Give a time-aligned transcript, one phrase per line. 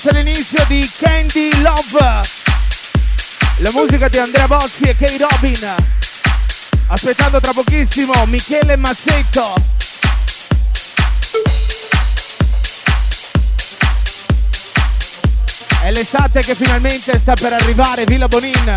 [0.00, 2.20] questo l'inizio di Candy Love.
[3.58, 5.74] La musica di Andrea Bozzi e Kay Robin.
[6.86, 9.52] Aspettando tra pochissimo Michele Mazzetto.
[15.82, 18.76] È l'estate che finalmente sta per arrivare, Villa Bonin.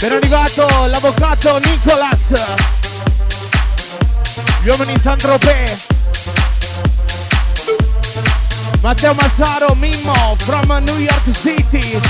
[0.00, 2.83] Ben arrivato l'avvocato Nicolas.
[4.64, 5.76] Gli uomini in.
[8.80, 12.00] Matteo Mazzaro, Mimmo from New York City.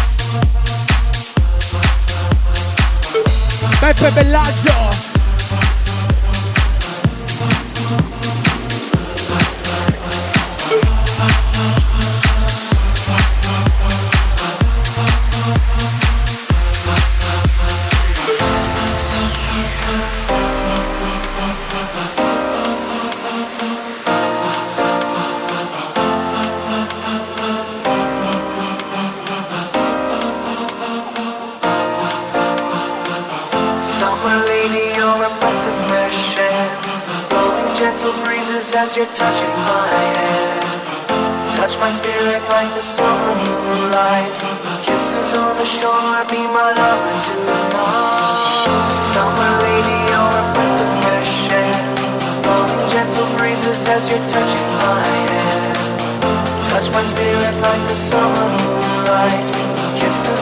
[3.81, 5.04] Beppe Bellaggio.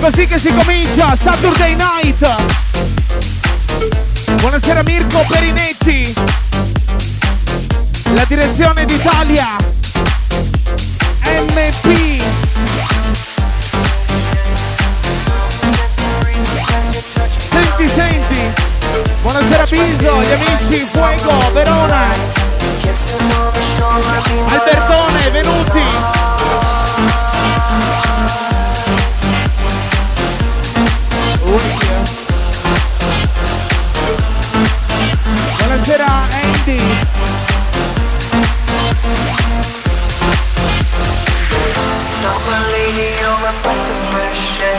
[0.00, 2.26] così che si comincia Saturday Night.
[4.40, 5.77] Buonasera Mirko Perinetti.
[8.28, 9.46] Direzione d'Italia.
[11.24, 12.22] MP.
[17.38, 18.52] Senti, senti.
[19.22, 22.10] Buonasera Piso, gli amici Fuego, Verona.
[24.46, 25.82] Albertone, venuti.
[31.44, 31.87] Buonasera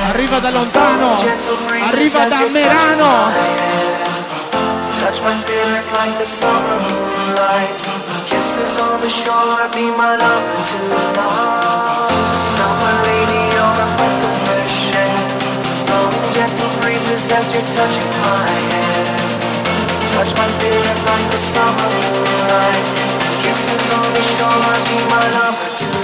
[0.10, 1.18] Arriva da lontano,
[1.92, 3.10] arriva da Merano.
[5.00, 7.80] Touch my spirit like the summer moonlight.
[8.26, 12.10] Kisses on the shore, be my lover tonight.
[12.56, 15.30] Summer lady, you're a breath of fresh air
[16.34, 19.32] gentle breezes as you're touching my hand.
[20.14, 22.90] Touch my spirit like the summer moonlight.
[23.44, 25.99] Kisses on the shore, be my lover tonight.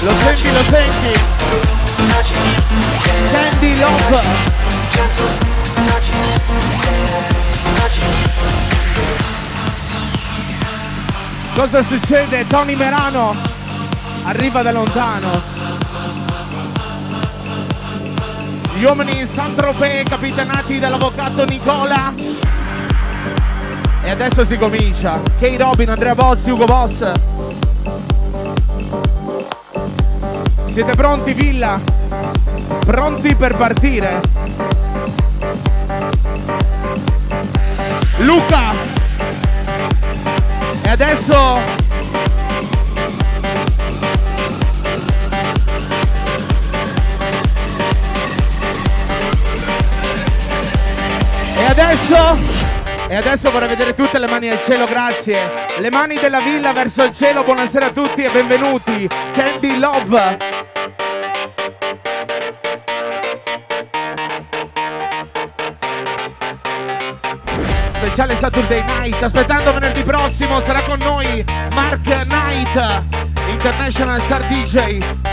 [0.00, 1.12] Lo senti, lo senti?
[3.30, 4.20] Candy Love
[11.54, 12.46] Cosa succede?
[12.48, 13.36] Tony Merano
[14.24, 15.51] arriva da lontano.
[18.82, 22.12] Gli uomini in Saint-Tropez capitanati dall'avvocato Nicola.
[24.02, 25.20] E adesso si comincia.
[25.38, 27.12] Kay Robin, Andrea Bozzi, Ugo Boss.
[30.68, 31.80] Siete pronti Villa?
[32.84, 34.20] Pronti per partire?
[38.16, 38.72] Luca.
[40.82, 41.81] E adesso
[51.82, 52.38] adesso
[53.08, 55.50] E adesso vorrei vedere tutte le mani al cielo, grazie.
[55.78, 59.08] Le mani della villa verso il cielo, buonasera a tutti e benvenuti.
[59.32, 60.60] Candy Love.
[67.94, 69.22] speciale Saturday Night.
[69.22, 73.02] Aspettando venerdì prossimo sarà con noi Mark Knight,
[73.48, 75.31] International Star DJ.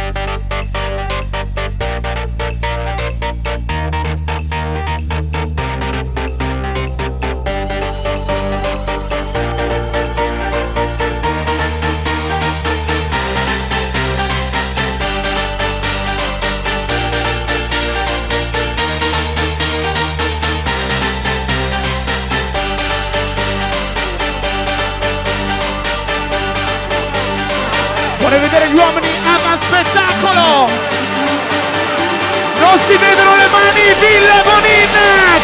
[32.90, 34.90] Si vedono le mani, Villa Bonin!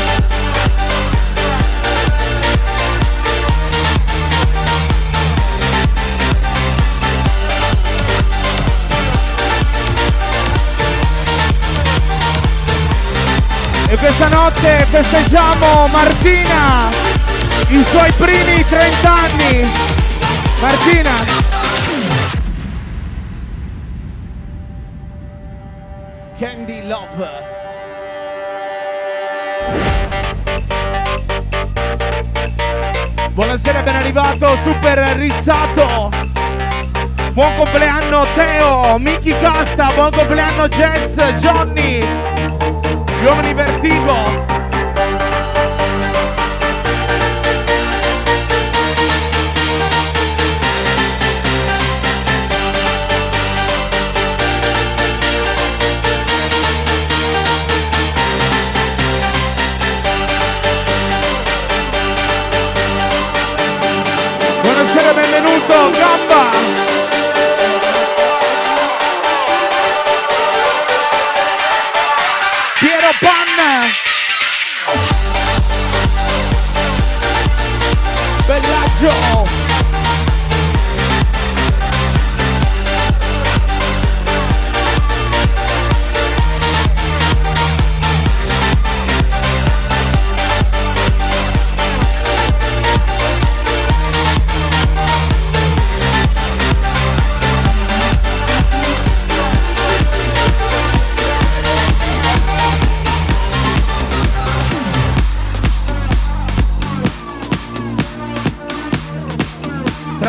[13.87, 16.89] E questa notte festeggiamo Martina,
[17.69, 19.69] i suoi primi 30 anni.
[20.61, 21.11] Martina.
[26.39, 27.53] Candy Love.
[33.33, 36.11] Buonasera, ben arrivato, super rizzato.
[37.33, 42.05] Buon compleanno Teo, Miki Casta, buon compleanno Jazz, Johnny.
[43.21, 44.54] Giovani Vertigo.
[64.95, 66.74] Buonasera, benvenuto, Gamba!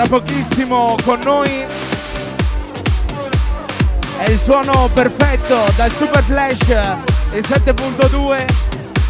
[0.08, 1.66] Pochissimo con noi.
[4.18, 6.70] È il suono perfetto dal Super Flash
[7.32, 8.46] e 7.2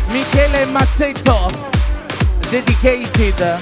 [0.09, 1.49] Michele Mazzetto
[2.49, 3.57] Dedicated.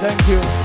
[0.00, 0.63] Thank you.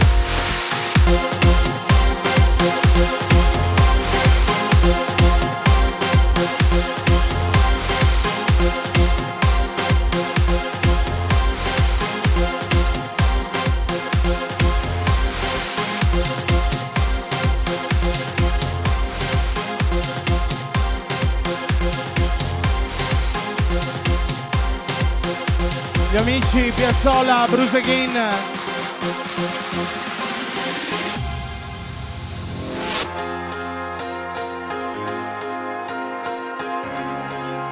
[26.51, 28.29] Amici Piazzola, Bruce Again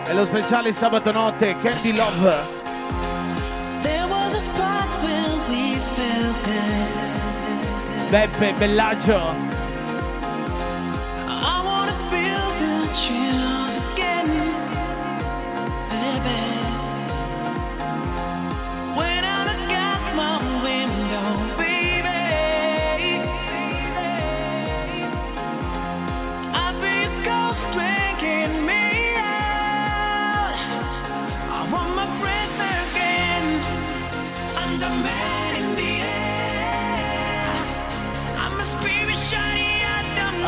[0.06, 2.66] E lo speciale sabato notte, Candy Love.
[8.10, 9.47] Beppe Bellagio.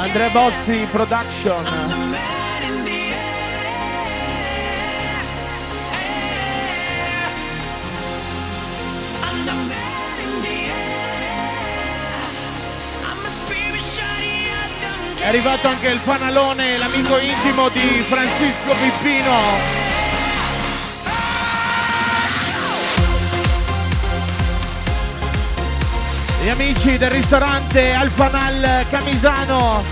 [0.01, 1.65] Andrea Bozzi Production.
[15.17, 19.88] È arrivato anche il fanalone, l'amico intimo di Francisco Pippino.
[26.49, 29.83] Gli amici del ristorante Alfanal Camisano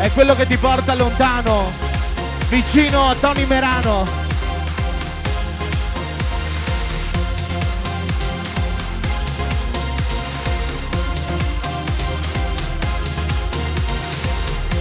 [0.00, 1.70] è quello che ti porta lontano,
[2.48, 4.06] vicino a Tony Merano.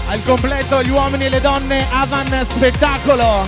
[0.07, 3.45] Al completo gli uomini e le donne Avan Spettacolo.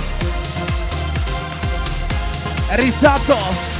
[2.72, 3.73] Rizzato.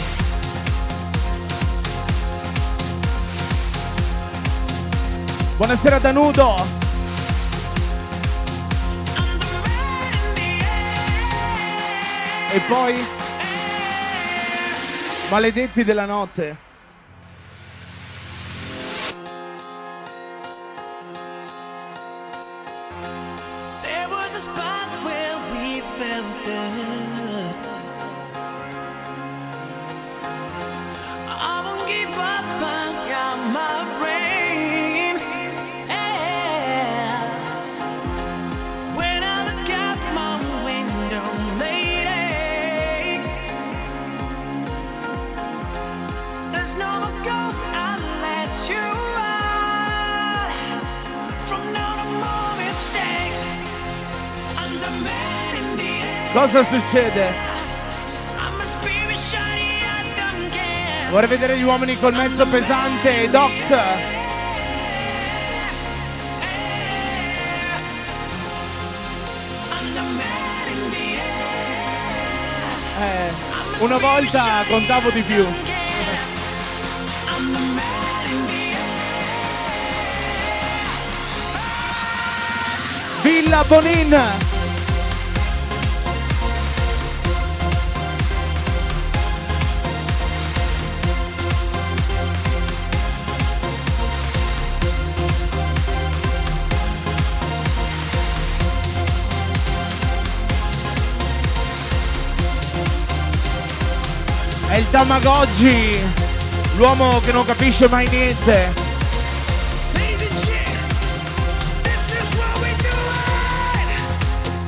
[5.56, 6.56] Buonasera Danudo.
[12.52, 12.96] E poi
[15.30, 16.63] Maledetti della notte.
[56.54, 57.34] Cosa succede?
[61.10, 63.72] Vorrei vedere gli uomini col mezzo pesante e Dox.
[73.00, 73.34] Eh,
[73.80, 75.44] una volta contavo di più.
[83.24, 84.53] Villa Bonin.
[105.04, 106.00] Tamagotchi,
[106.78, 108.74] l'uomo che non capisce mai niente.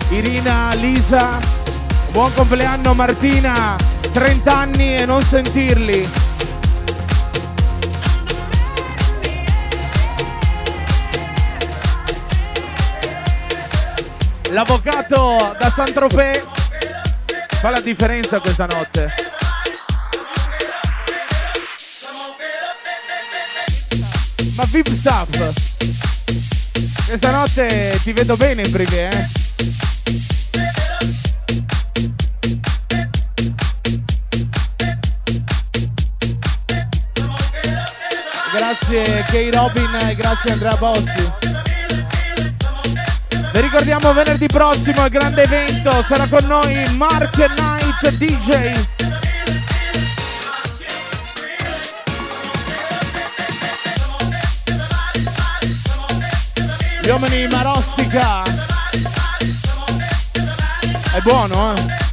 [0.10, 1.40] Irina, Lisa,
[2.12, 3.78] buon compleanno Martina,
[4.12, 6.10] 30 anni e non sentirli.
[14.50, 16.44] L'avvocato da Saint-Tropez
[17.52, 19.25] fa la differenza questa notte.
[24.76, 25.54] VIP Stuff
[27.08, 29.28] Questa notte ti vedo bene in privé eh.
[38.54, 41.32] Grazie Kay Robin e grazie Andrea Bozzi
[43.54, 48.95] Vi ricordiamo venerdì prossimo il grande evento Sarà con noi Mark Knight DJ
[57.06, 58.42] Gli uomini Marostica.
[61.14, 62.05] È buono, eh?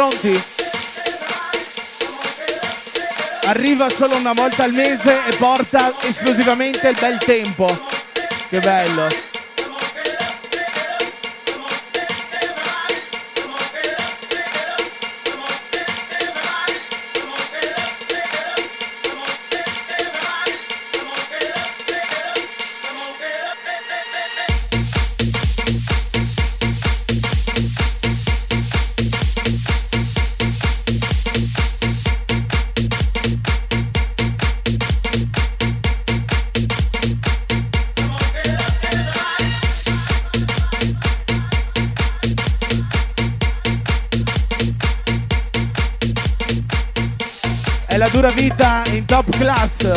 [0.00, 0.42] Pronti?
[3.44, 7.66] Arriva solo una volta al mese e porta esclusivamente il bel tempo.
[8.48, 9.29] Che bello.
[49.22, 49.90] Top class.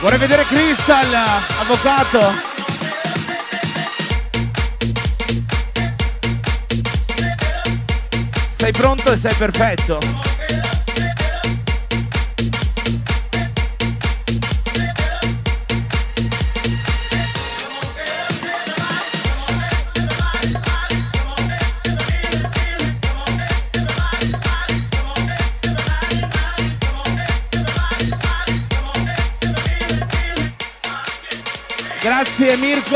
[0.00, 1.14] Vorrei vedere Crystal,
[1.60, 2.32] avvocato.
[8.56, 10.35] Sei pronto e sei perfetto.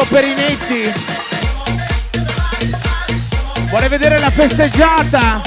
[0.00, 0.92] Mirko Perinetti.
[3.68, 5.42] Vorrei vedere la festeggiata.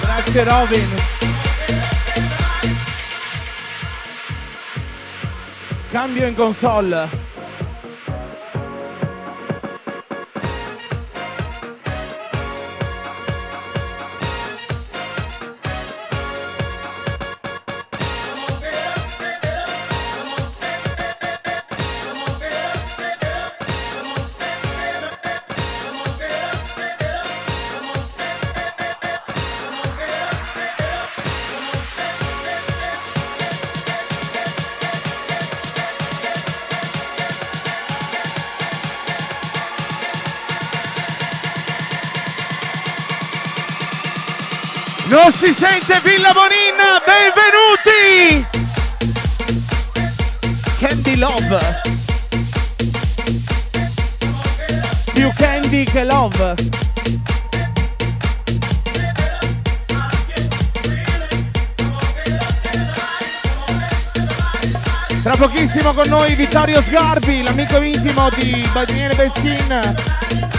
[0.00, 0.94] Grazie Robin.
[5.90, 7.19] Cambio in console.
[45.52, 48.46] Si sente Villa Bonin, benvenuti!
[50.78, 51.82] Candy Love.
[55.12, 56.54] Più candy che love.
[65.22, 70.49] Tra pochissimo con noi Vittorio Sgarbi, l'amico intimo di Daniele Beskin.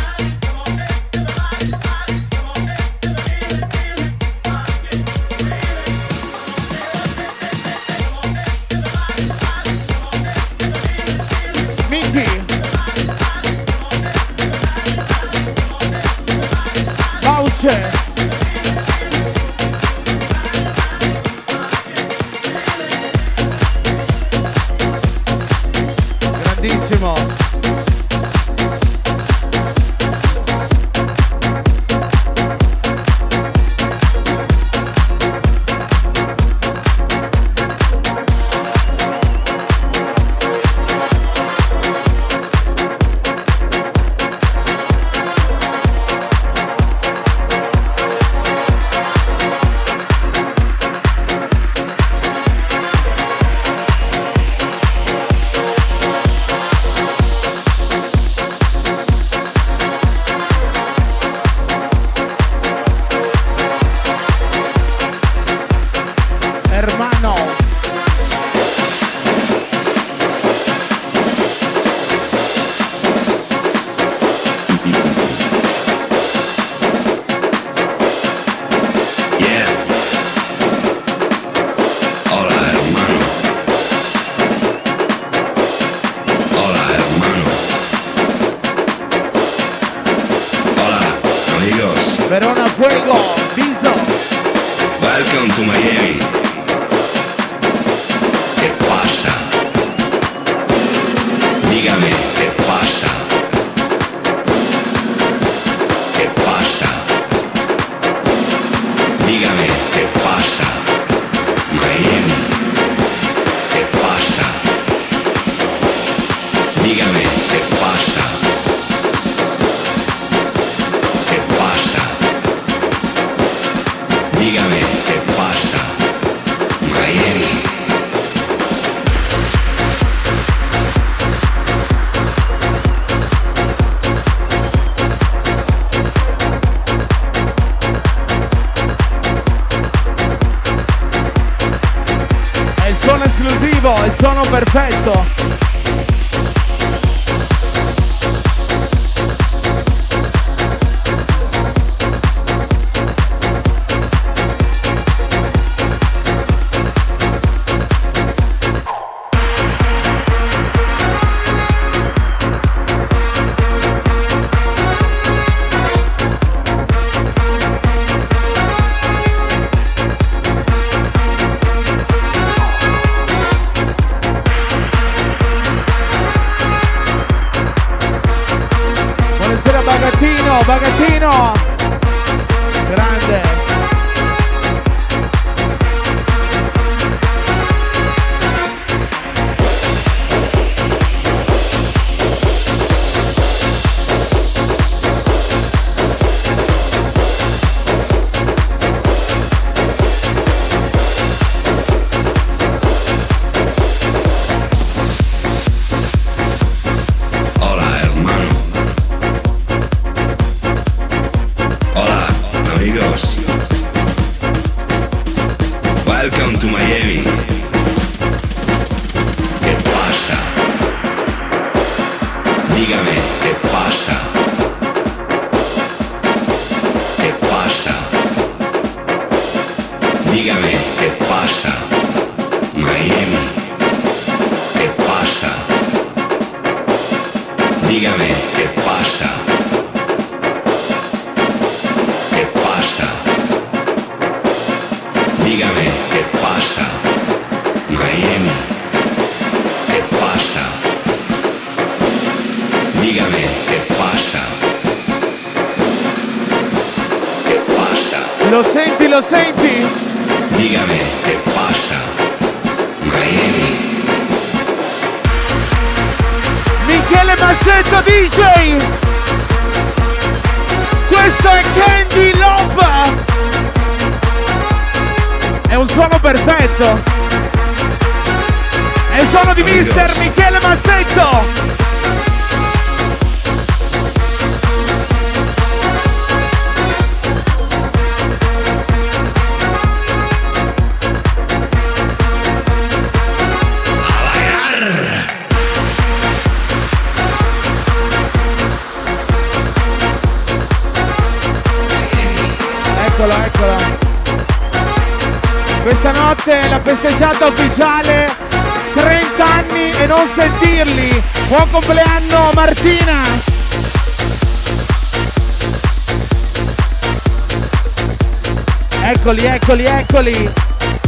[319.71, 320.51] Eccoli, eccoli.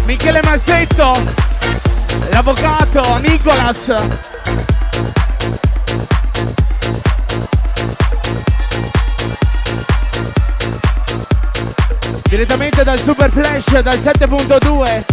[0.06, 1.12] Michele Mazzetto,
[2.30, 3.94] l'avvocato Nicolas.
[12.22, 15.04] Direttamente dal Super Flash dal 7.2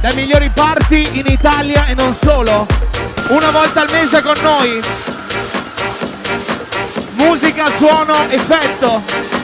[0.00, 2.64] dai migliori party in Italia e non solo.
[3.30, 4.80] Una volta al mese con noi.
[7.16, 9.37] Musica, suono, effetto.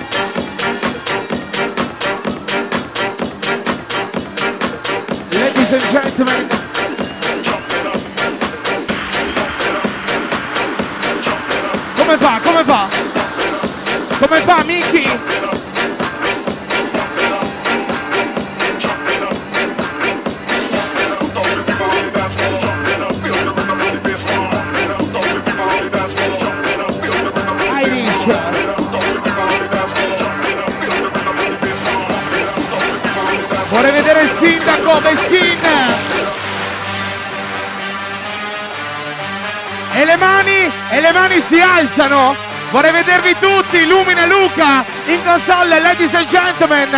[42.04, 42.36] Si alzano.
[42.70, 46.88] Vorrei vedervi tutti, Lumine Luca, in console, ladies and gentlemen,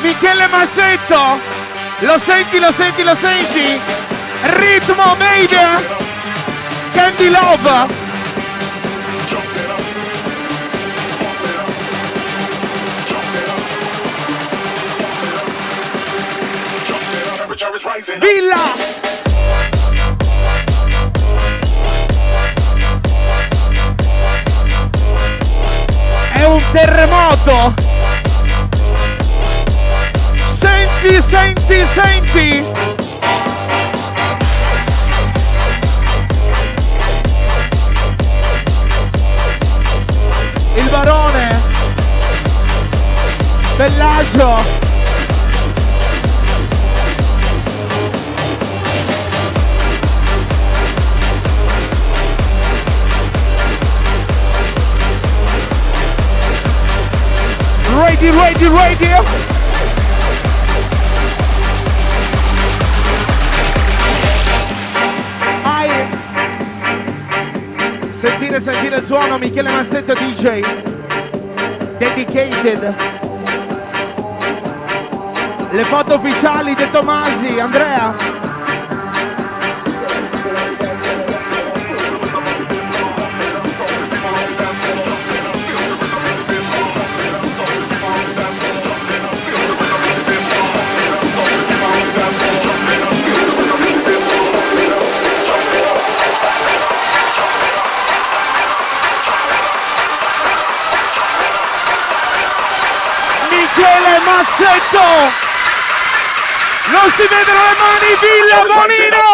[0.00, 1.40] Michele Mazzetto.
[2.00, 3.80] Lo senti, lo senti, lo senti?
[4.42, 6.02] Ritmo Made,
[6.92, 8.02] Candy Love.
[18.18, 19.33] Villa!
[26.46, 27.74] Un terremoto!
[30.58, 32.64] Senti, senti, senti!
[40.74, 41.62] Il barone!
[43.76, 44.83] Bellagio!
[57.94, 59.08] Ready, ready, ready.
[65.62, 65.90] Ai.
[68.10, 70.60] Sentire, sentire il suono, Michele Massetto DJ.
[71.98, 72.94] Dedicated.
[75.70, 78.33] Le foto ufficiali di Tomasi, Andrea.
[103.84, 105.04] Michele Mazzetto!
[106.90, 109.24] Non si vedono le mani, Villa Bonino!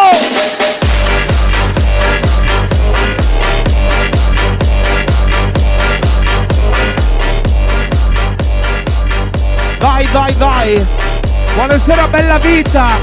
[9.78, 10.86] Vai, vai, vai!
[11.54, 12.98] Buonasera, bella vita!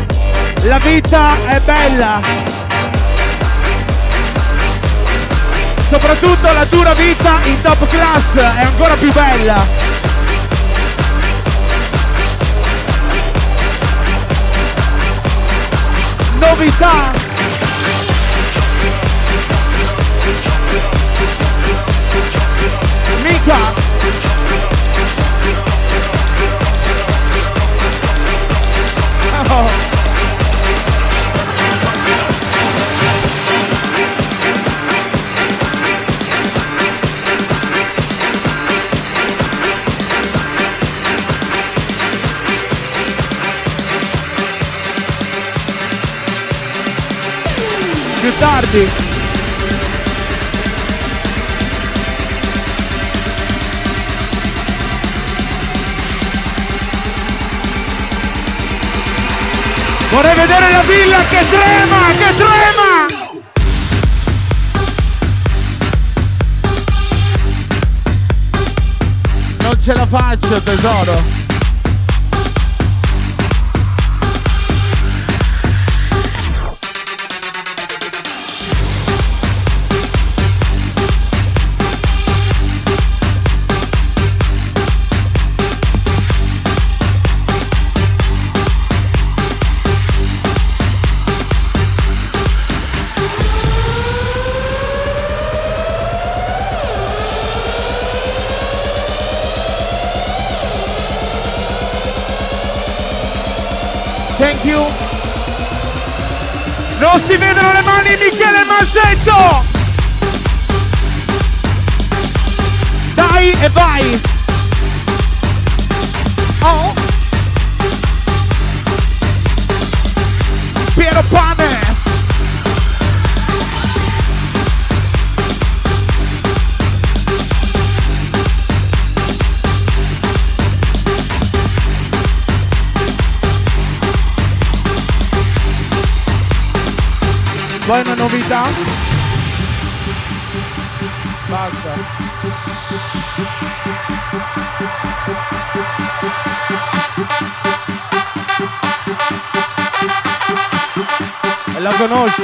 [0.63, 2.19] La vita è bella!
[5.89, 9.77] Soprattutto la dura vita in top class è ancora più bella!
[16.39, 17.12] Novità!
[23.23, 23.73] Mica!
[29.50, 29.87] Oh.
[48.28, 48.86] Più tardi
[60.10, 63.06] Vorrei vedere la villa che trema, che trema!
[69.60, 71.37] Non ce la faccio tesoro.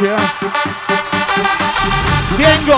[0.02, 0.16] Eh?
[2.36, 2.78] Vengo!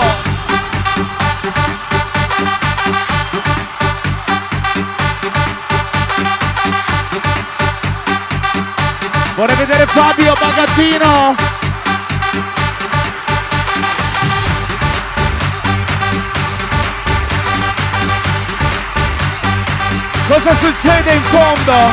[9.34, 11.34] Vorrei vedere Fabio Bagattino!
[20.28, 21.92] Cosa succede in fondo?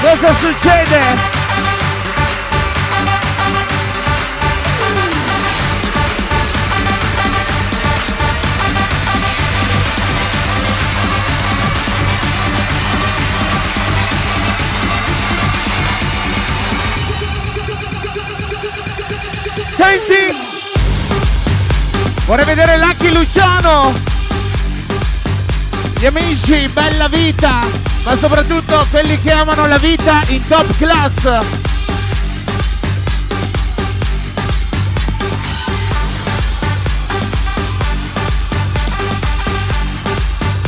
[0.00, 1.33] Cosa succede?
[22.36, 23.92] Vorrei vedere Lucky Luciano!
[26.00, 27.60] gli amici, bella vita,
[28.02, 31.22] ma soprattutto quelli che amano la vita in top class.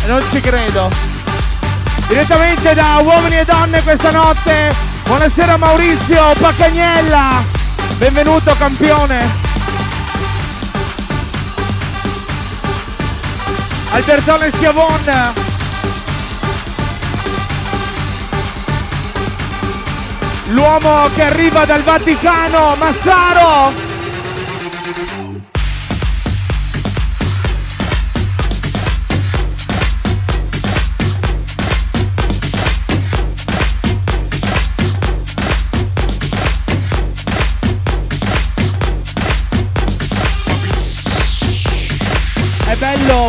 [0.06, 0.88] Non ci credo.
[2.06, 4.72] Direttamente da uomini e donne questa notte.
[5.04, 7.42] Buonasera Maurizio Paccagnella.
[7.98, 9.45] Benvenuto campione.
[13.96, 15.32] Albertone Schiavon
[20.48, 23.72] l'uomo che arriva dal Vaticano Massaro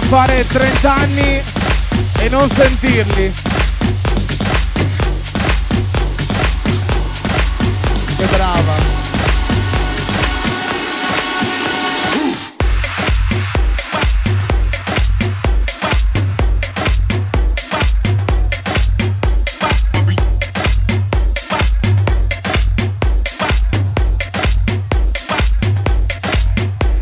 [0.08, 1.42] fare 30 anni
[2.20, 3.34] e non sentirli.
[8.16, 8.76] Che brava.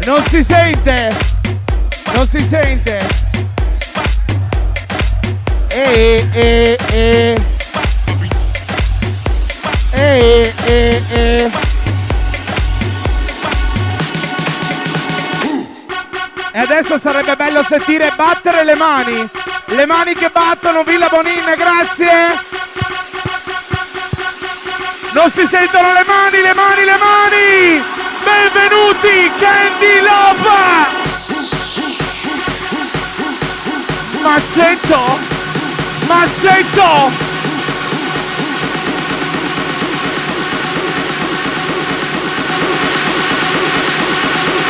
[0.05, 1.34] Non si sente!
[2.15, 3.05] Non si sente!
[5.67, 7.35] E e e
[9.91, 11.51] e e e
[16.53, 19.29] E adesso sarebbe bello sentire battere le mani.
[19.65, 22.39] Le mani che battono, Villa Bonin, grazie.
[25.11, 27.83] Non si sentono le mani, le mani, le mani.
[28.23, 30.94] Benvenuti, Candy Lopa.
[34.25, 35.19] Mazzetto.
[36.07, 37.11] Mazzetto.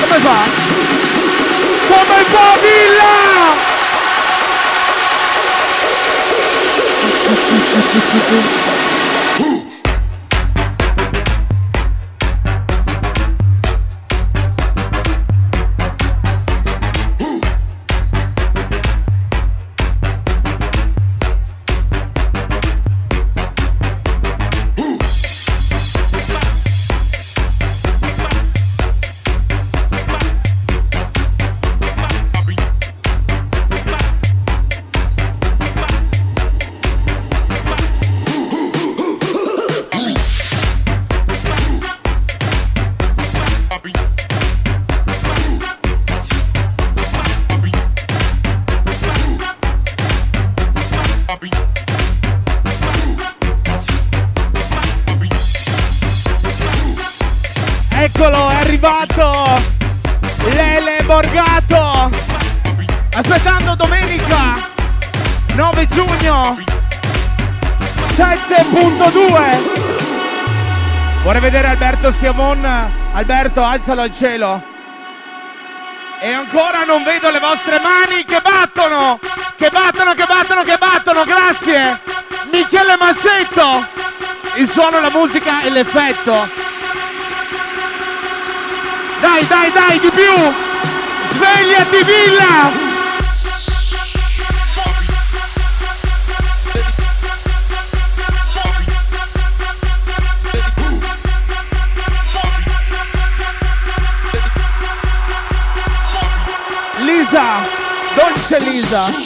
[0.01, 0.39] Come fa?
[1.87, 3.13] come fa Villa!
[73.15, 74.62] Alberto, alzalo al cielo.
[76.19, 79.19] E ancora non vedo le vostre mani che battono,
[79.56, 82.01] che battono, che battono, che battono, grazie.
[82.51, 83.86] Michele Massetto,
[84.56, 86.45] il suono, la musica e l'effetto.
[89.21, 90.54] Dai, dai, dai, di più.
[91.30, 92.85] Svegliati, Villa.
[108.75, 109.25] Dolce Lisa.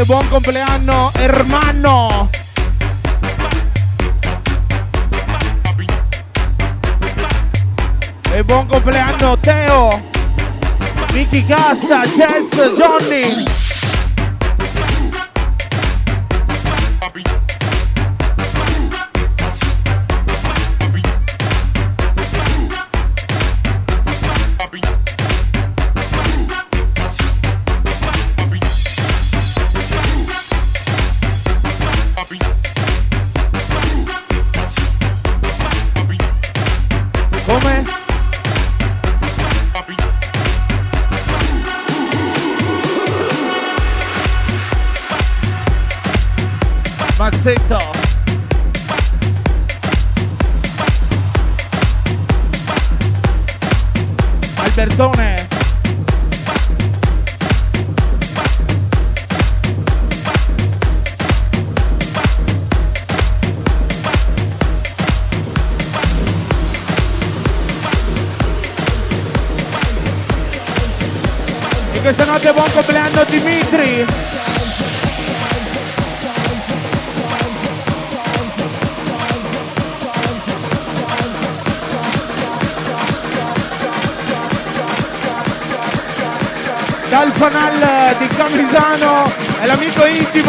[0.00, 0.04] Calogero.
[0.04, 2.30] buon compleanno hermano.
[8.32, 10.00] E buon compleanno Teo,
[11.12, 13.69] Mickey Cassa, Jess, Johnny.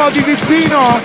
[0.02, 1.00] po' di Vippino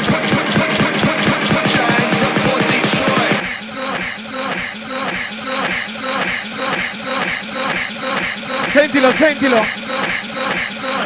[8.71, 9.67] sentilo sentilo.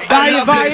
[0.07, 0.69] Dai vai.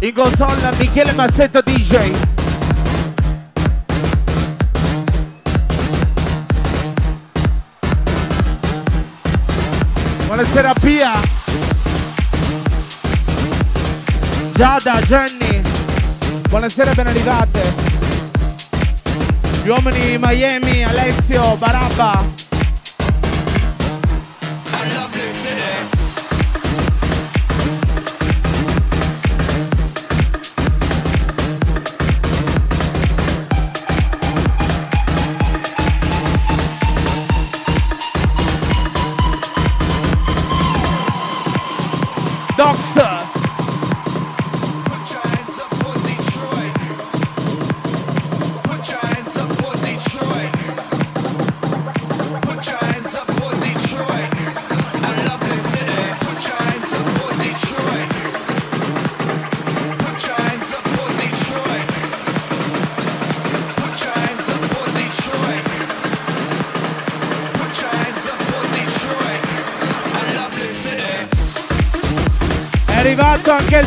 [0.00, 2.12] in console Michele Massetto DJ
[10.26, 11.39] Buonasera Pia.
[14.60, 15.62] Giada, Jenny.
[16.50, 17.62] Buonasera, ben arrivate.
[19.62, 22.39] Gli uomini Miami, Alessio, Barabba.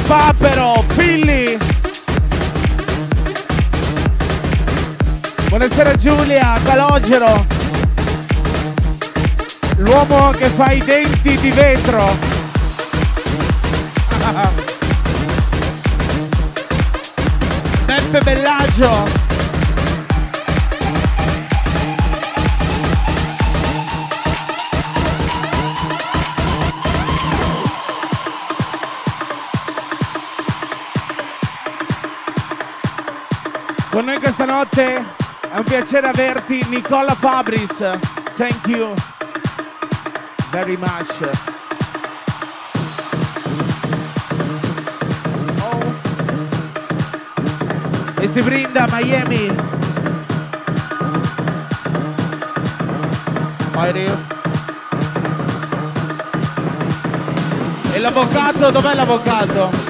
[0.08, 1.58] Papero, Pilli.
[5.50, 7.46] Buonasera Giulia, Calogero.
[9.78, 12.18] L'uomo che fa i denti di vetro.
[17.86, 19.33] Beppe Bellagio.
[34.64, 35.06] Noi questa notte
[35.52, 37.78] è un piacere averti Nicola Fabris.
[38.36, 38.94] Thank you
[40.52, 41.30] very much.
[48.20, 49.56] E si brinda Miami.
[57.94, 59.83] E l'avvocato, dov'è l'avvocato?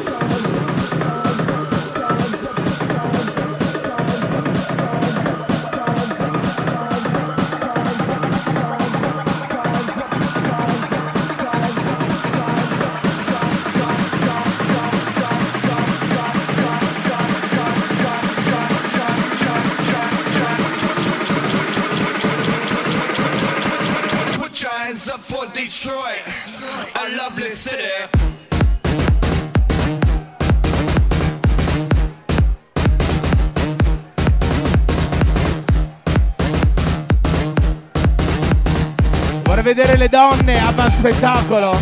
[39.74, 41.76] Vedere le donne, Abba spettacolo.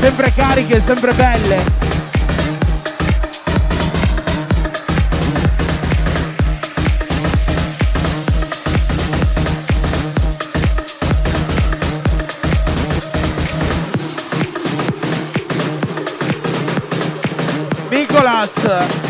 [0.00, 1.82] Sempre cariche, sempre belle.
[17.90, 19.03] Nicolas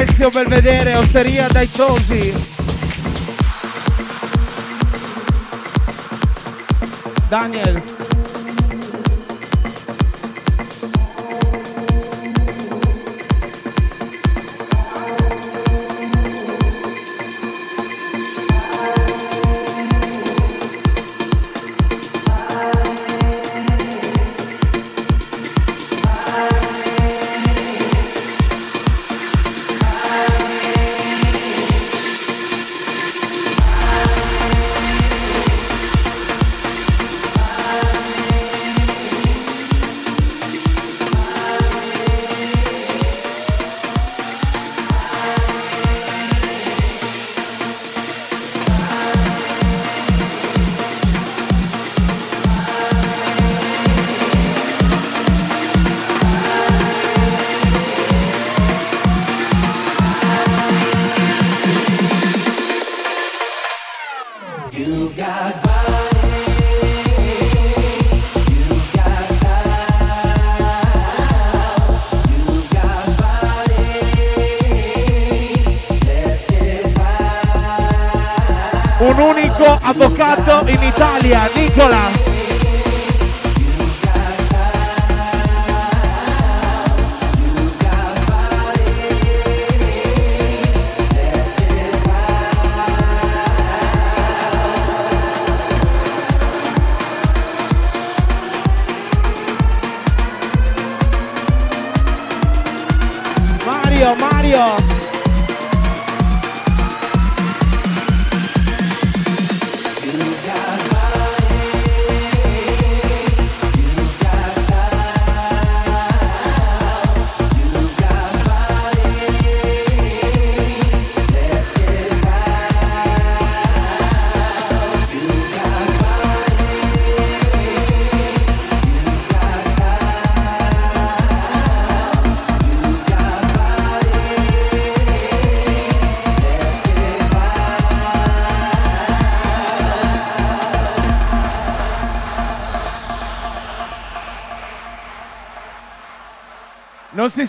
[0.00, 2.32] Alessio Belvedere, Osteria dai Tosi.
[7.28, 8.09] Daniel.
[79.10, 82.29] Un unico avvocato in Italia, Nicola.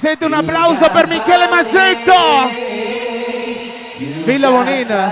[0.01, 2.49] Non si sente un applauso per Michele Mazzetto!
[4.23, 5.11] Villa Bonin.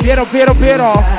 [0.00, 1.11] Piero, Piero, Piero.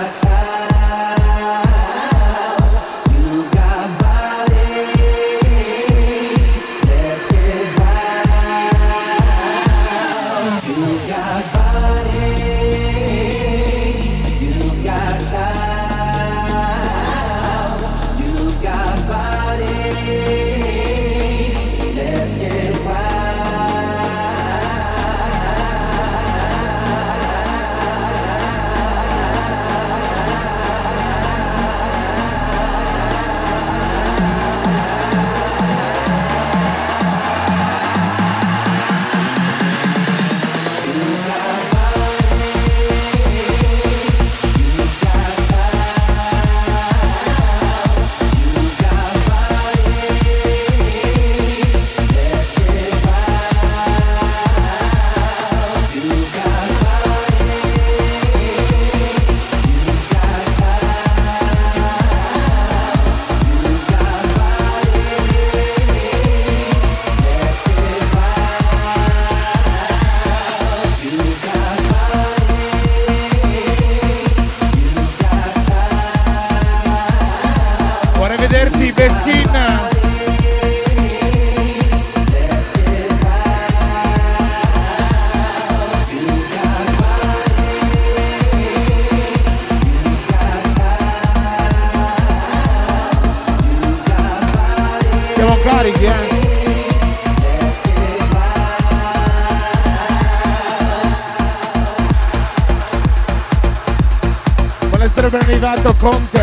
[105.73, 106.42] Arrivato Conte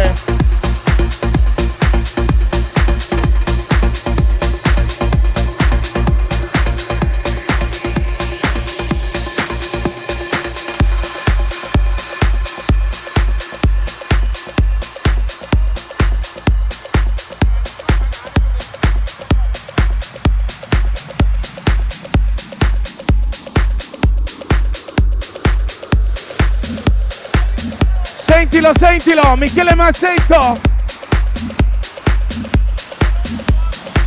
[29.01, 30.61] Sentilo, Michele Mazzetto.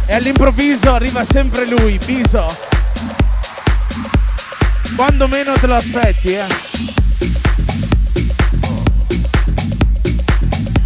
[0.05, 2.45] E all'improvviso arriva sempre lui, Biso.
[4.95, 6.45] Quando meno te lo aspetti, eh.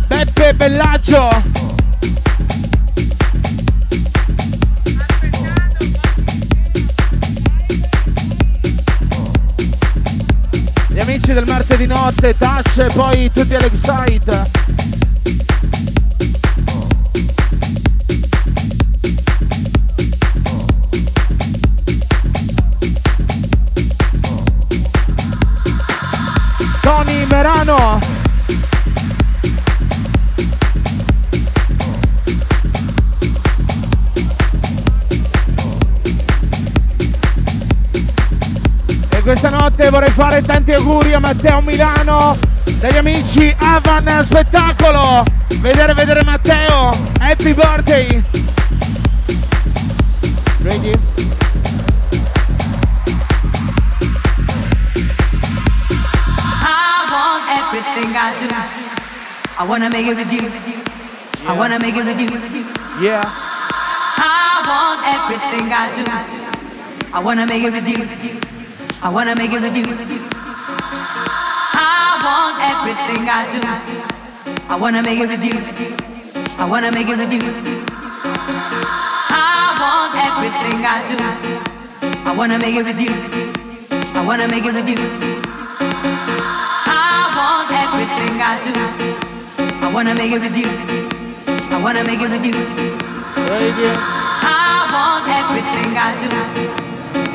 [0.08, 1.57] Beppe Bellaccio.
[11.28, 14.57] Amici del martedì notte, Tash e poi tutti all'Excite.
[39.28, 42.38] Questa notte vorrei fare tanti auguri a Matteo Milano
[42.80, 45.26] dagli amici Avan Spettacolo
[45.60, 48.24] vedere vedere Matteo happy birthday
[50.62, 50.94] ready
[56.64, 58.56] I want everything I do
[59.60, 60.50] I wanna make it with you.
[61.46, 62.30] I wanna make it with you.
[63.02, 63.24] Yeah.
[64.16, 66.06] I want everything I do.
[67.12, 68.47] I wanna make it with you.
[69.08, 69.86] I wanna make it with you.
[71.80, 73.62] I want everything I do.
[74.68, 75.56] I wanna make it with you.
[76.60, 77.40] I wanna make it with you.
[79.32, 81.16] I want everything I do.
[82.28, 83.16] I wanna make it with you.
[84.14, 85.00] I wanna make it with you.
[86.92, 88.76] I want everything I do.
[89.86, 90.68] I wanna make it with you.
[91.72, 92.60] I wanna make it with you.
[94.44, 96.30] I want everything I do.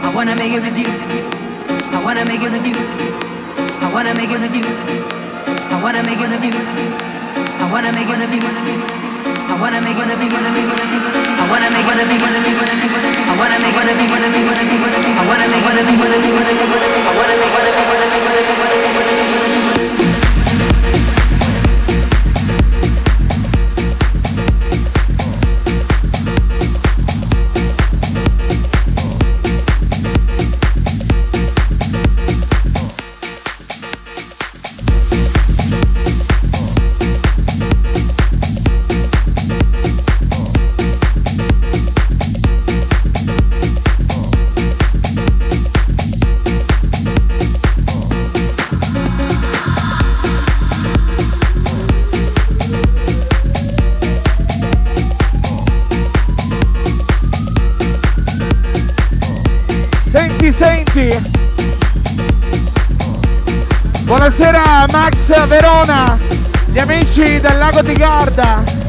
[0.05, 0.77] I wanna make it with you.
[0.77, 0.93] I wanna make it with you.
[0.93, 1.32] I wanna make it with you.
[2.03, 2.75] I wanna make it with you.
[2.75, 4.67] I wanna make it with you.
[4.67, 6.51] I wanna make it with you.
[6.51, 8.43] I wanna make it with you.
[8.43, 10.27] I wanna make it with you.
[10.27, 12.27] I wanna make it with you.
[12.27, 13.23] I wanna make it with you.
[13.23, 14.51] I wanna make it with you.
[15.15, 16.03] I wanna make it with you.
[16.03, 16.19] I wanna make it with
[19.57, 19.62] you.
[65.47, 66.19] Verona,
[66.67, 68.82] gli amici del lago di Garda.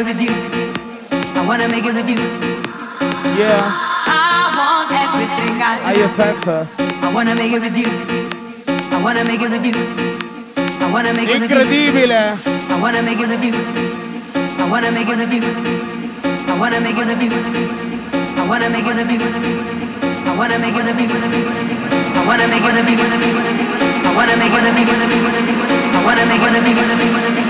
[0.00, 0.32] it with you.
[1.36, 2.16] I wanna make it with you.
[3.36, 3.60] Yeah.
[4.08, 5.88] I want everything I do.
[5.88, 6.60] Are you pepper?
[7.04, 7.90] I wanna make it with you.
[8.96, 9.76] I wanna make it with you.
[10.56, 11.64] I wanna make it with you.
[12.72, 13.52] I wanna make it with you.
[14.62, 15.44] I wanna make it with you.
[16.48, 17.34] I wanna make it with you.
[18.40, 19.20] I wanna make it with you.
[20.24, 21.20] I wanna make it with you.
[22.16, 23.04] I wanna make it with you.
[24.00, 24.96] I wanna make it with you.
[24.96, 25.56] I wanna make it with you.
[25.92, 27.49] I wanna make it with you.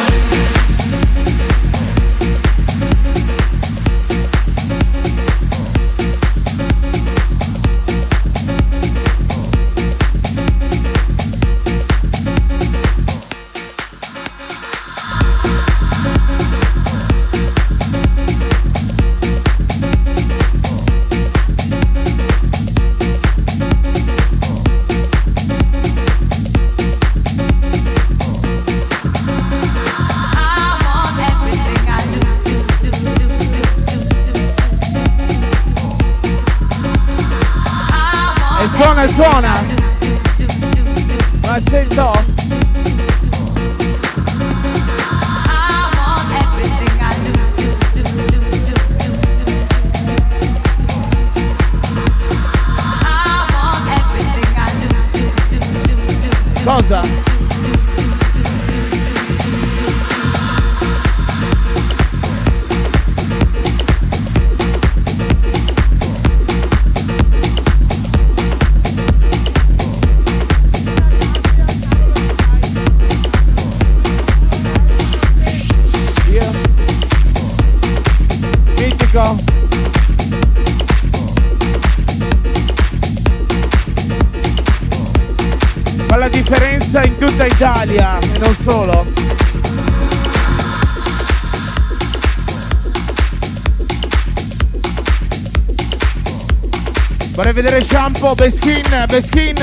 [98.21, 99.55] shampoo, Beskin, Beskin.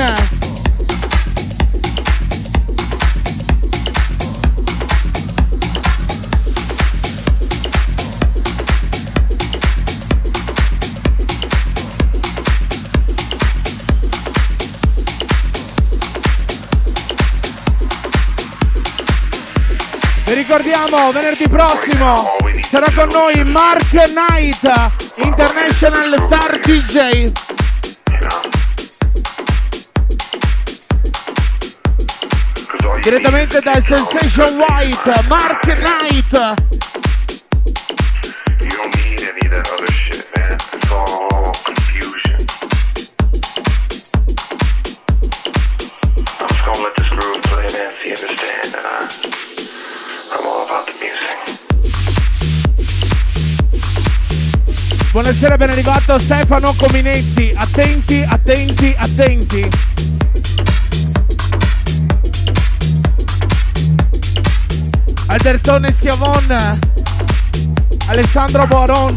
[20.25, 22.35] Vi ricordiamo venerdì prossimo
[22.69, 27.48] sarà con noi Mark Knight, International Star DJ.
[33.09, 36.53] Direttamente dal Sensation White, Mark Knight.
[55.11, 57.51] Buonasera, ben arrivato Stefano Cominetti.
[57.55, 59.88] Attenti, attenti, attenti.
[65.29, 66.79] Albertone Schiavon.
[68.07, 69.13] Alessandro Boron.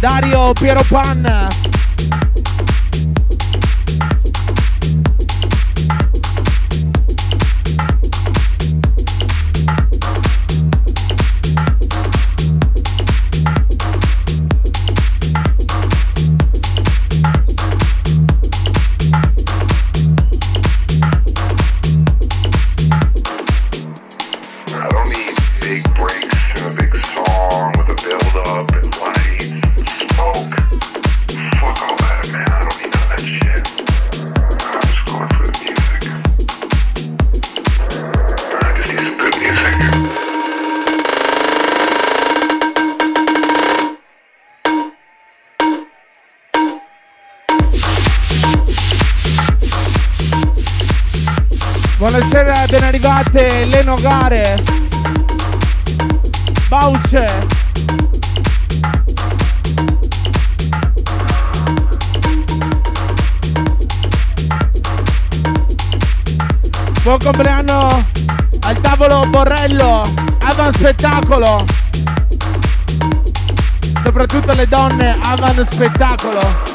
[0.00, 1.71] Dario Piero Pan.
[53.32, 54.62] Arrivate Leno Gare.
[56.68, 57.26] Bauce.
[67.02, 68.04] Buon compleanno
[68.60, 70.02] al tavolo Borrello
[70.40, 71.64] Avan Spettacolo.
[74.04, 76.71] Soprattutto le donne Avan Spettacolo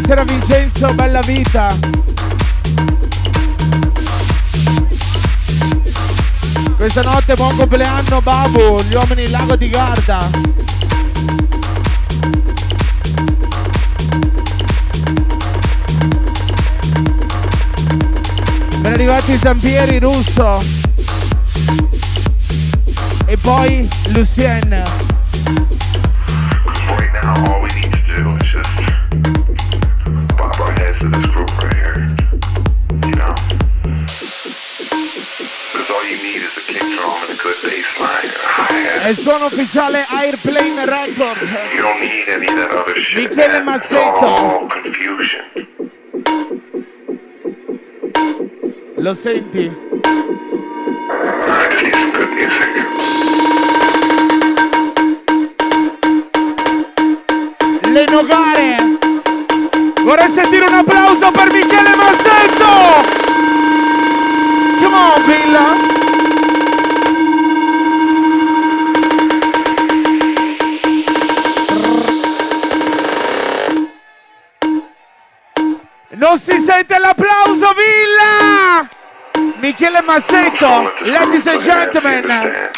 [0.00, 1.76] Buonasera Vincenzo, bella vita.
[6.76, 10.30] Questa notte buon compleanno Babu, gli uomini in lago di Garda.
[18.78, 20.62] Ben arrivati Sampieri Russo.
[23.26, 25.07] E poi Lucien.
[39.38, 41.48] Suono ufficiale Airplane Records.
[41.72, 42.26] You don't need.
[43.14, 44.66] Michele Mazzetto.
[44.68, 45.44] confusion.
[48.96, 49.60] Lo senti?
[49.60, 49.70] I
[51.70, 52.46] just need.
[57.92, 58.76] Le Nogare
[60.02, 62.66] Vorrei sentire un applauso per Michele Massetto!
[64.82, 65.97] Come on, Villa!
[80.08, 82.70] Massetto, ladies and gentlemen!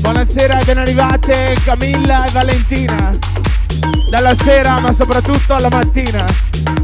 [0.00, 3.12] Buonasera e ben arrivate Camilla e Valentina.
[4.08, 6.83] Dalla sera ma soprattutto alla mattina.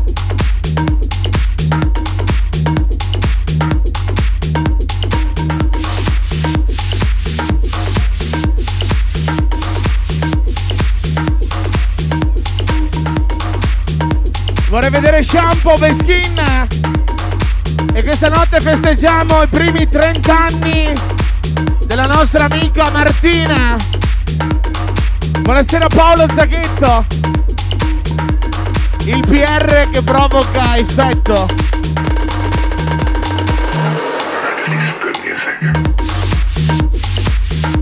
[14.70, 16.40] Vorrei vedere Shampoo Veskin.
[17.92, 20.92] E questa notte festeggiamo i primi 30 anni
[21.86, 23.76] della nostra amica Martina.
[25.40, 27.04] Buonasera Paolo Zaghetto.
[29.06, 31.48] Il PR che provoca effetto.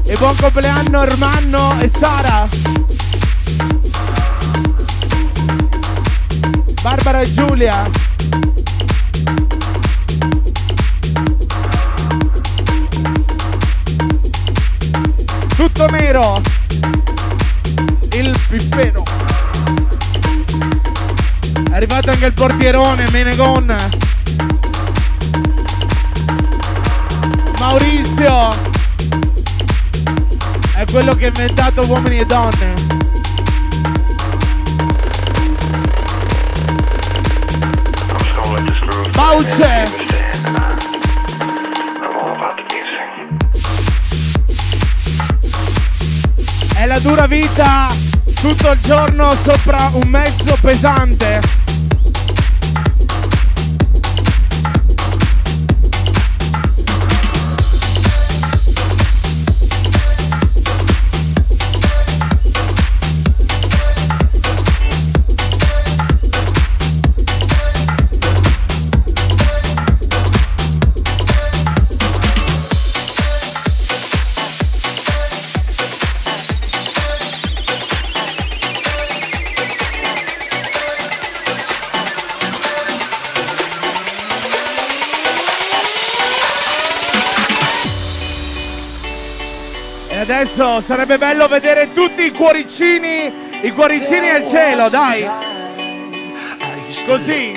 [0.04, 2.77] E buon compleanno Ermanno e Sara.
[6.88, 7.90] Barbara e Giulia.
[15.54, 16.40] Tutto nero.
[18.12, 19.02] Il pippero.
[21.70, 23.76] È arrivato anche il portierone, Menegon.
[27.58, 28.48] Maurizio.
[30.74, 33.07] È quello che ha inventato uomini e donne.
[39.28, 39.84] Bauce!
[46.74, 47.88] È la dura vita
[48.40, 51.57] tutto il giorno sopra un mezzo pesante.
[90.68, 95.26] Adesso sarebbe bello vedere tutti i cuoricini, i cuoricini al cielo, dai.
[97.06, 97.52] Così.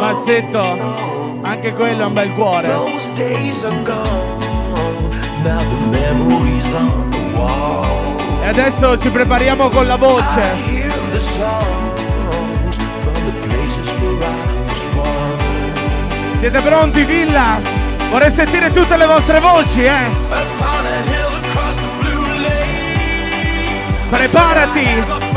[0.00, 2.66] Mazzetto, anche quello è un bel cuore.
[8.42, 11.87] E adesso ci prepariamo con la voce.
[16.38, 17.60] Siete pronti, Villa?
[18.10, 20.06] Vorrei sentire tutte le vostre voci, eh?
[24.08, 25.36] Preparati!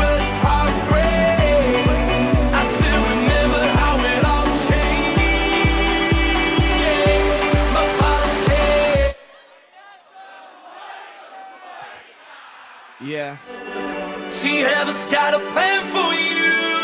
[13.04, 13.36] Yeah.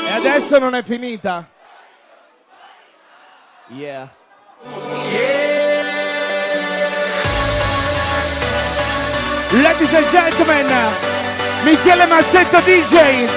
[0.08, 1.48] E adesso non è finita.
[3.70, 4.08] Yeah.
[5.12, 5.68] Yeah.
[9.52, 10.66] Ladies and gentlemen,
[11.64, 13.28] Michele Mazzetto DJ.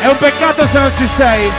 [0.00, 1.50] È un peccato se non ci sei.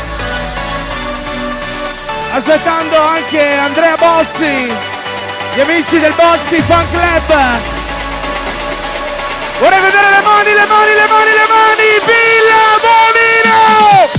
[2.32, 4.72] Aspettando anche Andrea Bozzi,
[5.56, 7.38] gli amici del Bozzi Fan Club.
[9.60, 11.90] Vorrei vedere le mani, le mani, le mani, le mani!
[12.06, 14.19] Villa Bonino!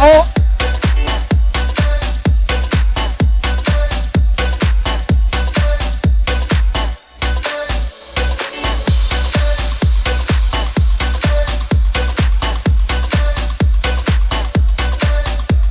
[0.00, 0.24] Oh.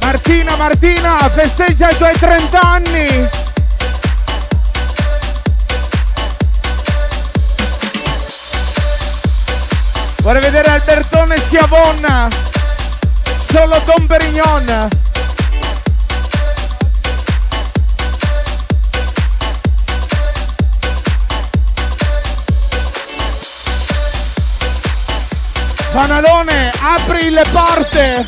[0.01, 3.29] Martina, Martina, festeggia i tuoi 30 anni!
[10.21, 12.56] Vorrei vedere Albertone Schiavonna!
[13.57, 14.87] Solo Don Perignon.
[25.91, 28.27] Panalone, apri le porte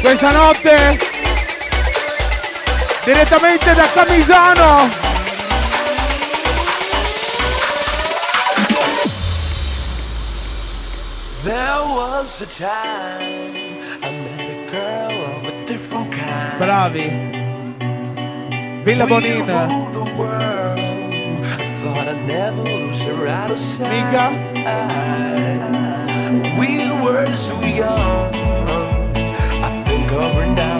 [0.00, 0.98] questa notte
[3.02, 5.04] direttamente da Camisano.
[11.42, 13.65] There was a time
[16.58, 17.10] Bravi.
[18.84, 19.66] Villa Bonina.
[23.92, 24.26] Mica.
[26.58, 28.34] We were so young.
[29.62, 30.75] I think of her now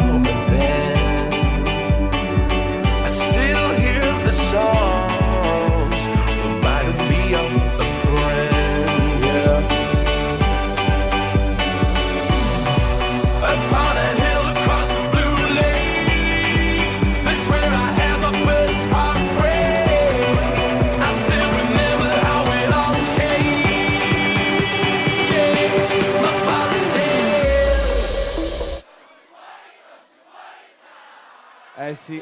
[31.88, 32.20] Eh sì.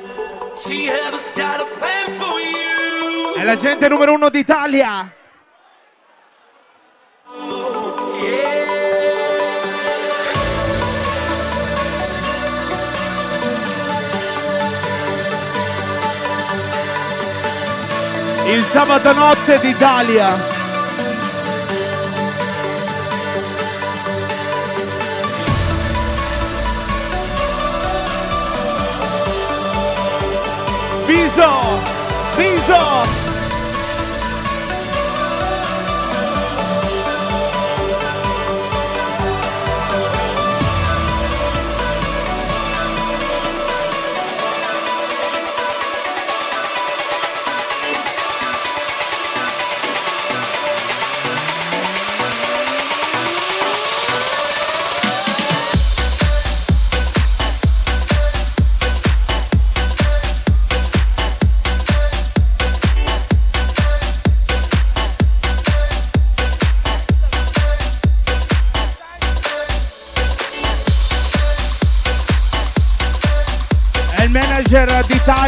[3.34, 5.10] È la gente numero uno d'Italia.
[18.44, 20.63] Il sabato notte d'Italia.
[31.35, 33.23] These are, these are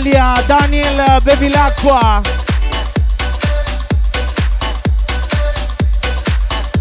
[0.07, 2.21] d'Italia Daniel Bevilacqua.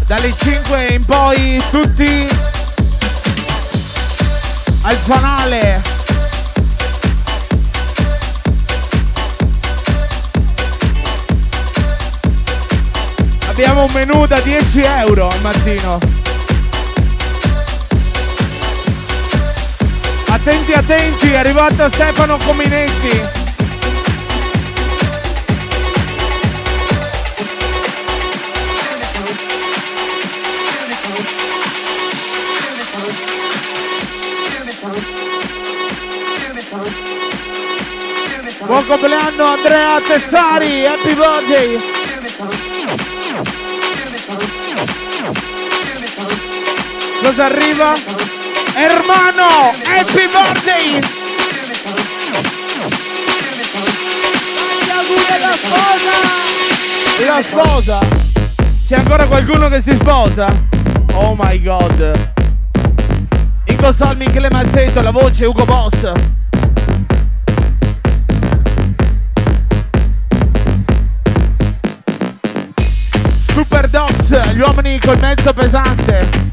[0.06, 2.28] Dalle 5 in poi tutti
[4.82, 5.82] al fanale.
[13.48, 16.25] Abbiamo un menù da 10 euro al mattino.
[20.48, 23.20] Attenti, attenti, è arrivato Stefano Cominetti.
[38.66, 41.78] Buon compleanno Andrea Tessari, happy birthday!
[47.20, 48.15] Cosa arriva?
[48.78, 51.00] Hermano, happy birthday!
[55.40, 56.12] La sposa!
[57.24, 57.98] La sposa!
[58.86, 60.46] C'è ancora qualcuno che si sposa?
[61.14, 62.34] Oh my god!
[63.64, 66.12] In console Michele Mazzetto, la voce Ugo Boss.
[73.54, 76.45] Super Dogs, gli uomini col mezzo pesante.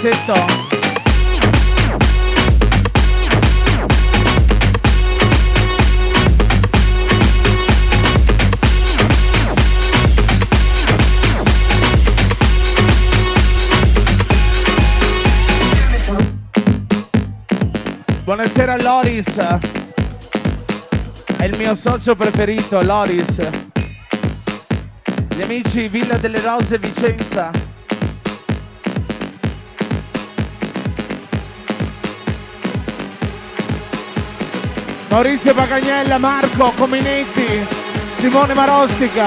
[0.00, 0.66] Balsetto
[18.22, 19.36] Buonasera Loris.
[21.36, 23.38] È il mio socio preferito, Loris.
[25.34, 27.50] Gli amici Villa delle Rose Vicenza.
[35.20, 37.66] Maurizio Pagagnella, Marco Cominetti,
[38.20, 39.26] Simone Marostica.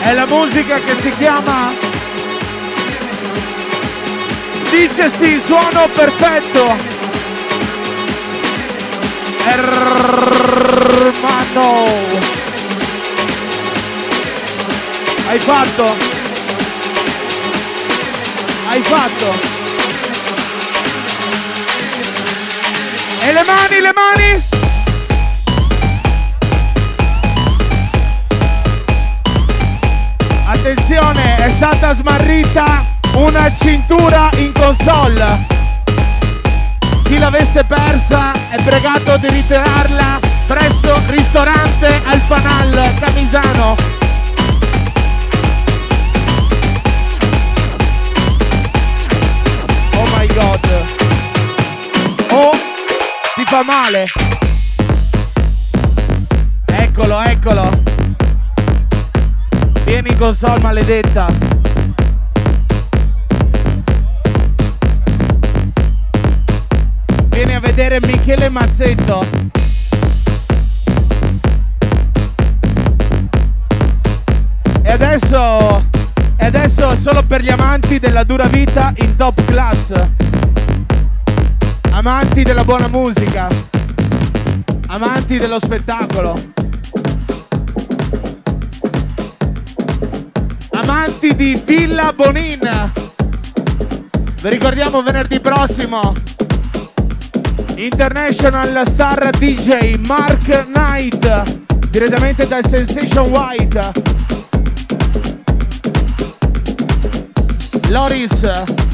[0.00, 1.72] È la musica che si chiama
[4.70, 6.76] Dice sì, suono perfetto.
[9.46, 10.24] Hermano.
[15.28, 15.94] Hai fatto?
[18.68, 19.57] Hai fatto?
[23.28, 24.42] E le mani, le mani?
[30.46, 35.46] Attenzione, è stata smarrita una cintura in console.
[37.02, 43.76] Chi l'avesse persa è pregato di ritirarla presso ristorante Alfanal Camisano.
[49.96, 50.97] Oh my god
[53.48, 54.04] fa male.
[56.66, 57.82] Eccolo, eccolo.
[59.84, 61.26] Vieni con Sol maledetta.
[67.28, 69.24] Vieni a vedere Michele Mazzetto.
[74.82, 75.86] E adesso,
[76.36, 80.27] e adesso solo per gli amanti della dura vita in top class.
[81.98, 83.48] Amanti della buona musica.
[84.86, 86.32] Amanti dello spettacolo.
[90.74, 92.92] Amanti di Villa Bonin.
[94.40, 96.12] Vi ricordiamo venerdì prossimo
[97.74, 103.90] International Star DJ Mark Knight direttamente dal Sensation White
[107.88, 108.87] Loris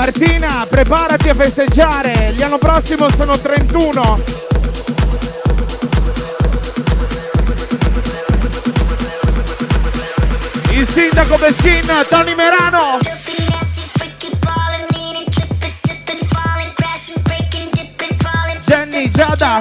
[0.00, 2.32] Martina, preparati a festeggiare.
[2.38, 4.18] L'anno prossimo sono 31.
[10.70, 12.98] Il sindaco Beschin, Tony Merano.
[18.64, 19.60] Jenny Giada.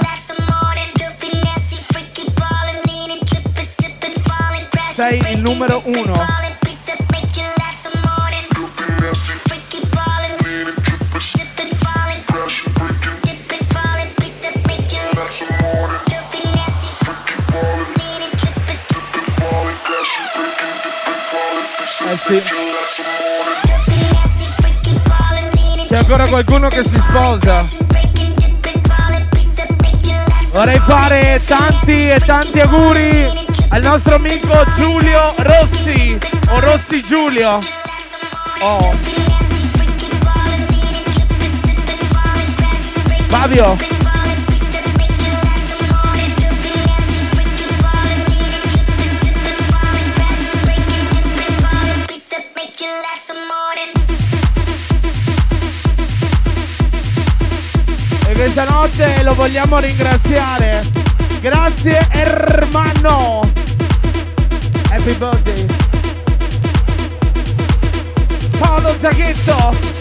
[4.93, 6.48] Sei il numero uno.
[22.29, 22.41] Sì.
[25.87, 27.65] C'è ancora qualcuno che si sposa.
[30.51, 36.17] Vorrei fare tanti e tanti auguri al nostro amico Giulio Rossi
[36.49, 37.59] o Rossi Giulio.
[38.59, 38.93] Oh.
[43.27, 43.98] Fabio.
[58.39, 60.81] Questa notte lo vogliamo ringraziare.
[61.41, 63.41] Grazie hermano.
[64.89, 65.65] Happy birthday.
[68.57, 69.98] Paolo Zachetto.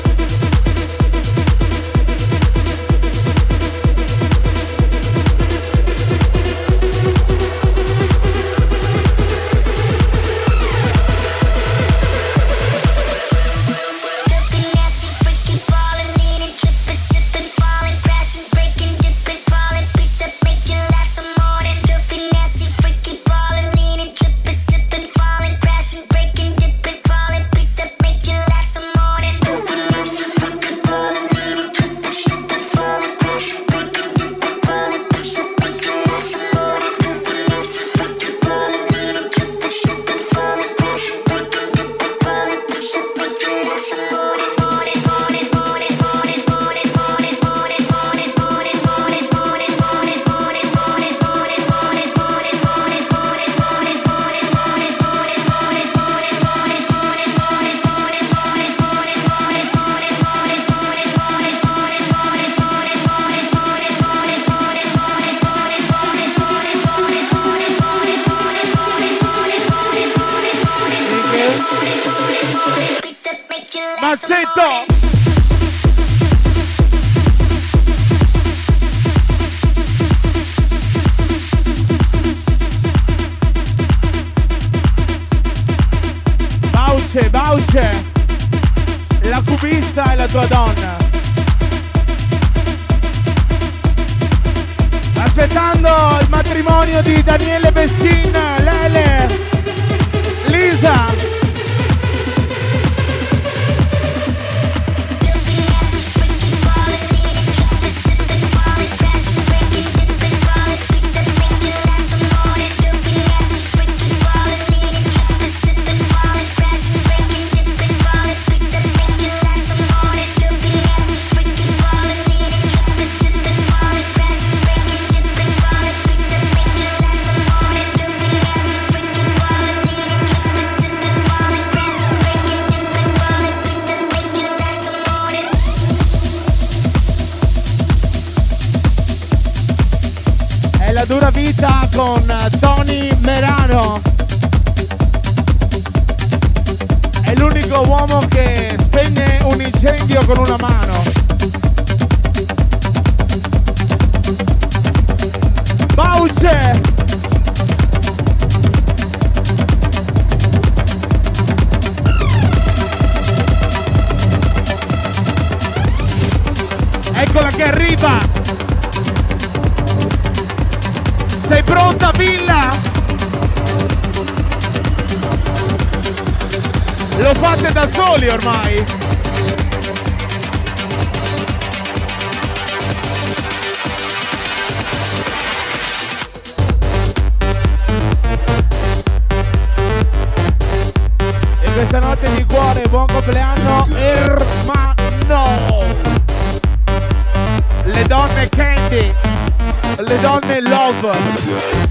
[200.47, 200.60] Le
[201.02, 201.88] donne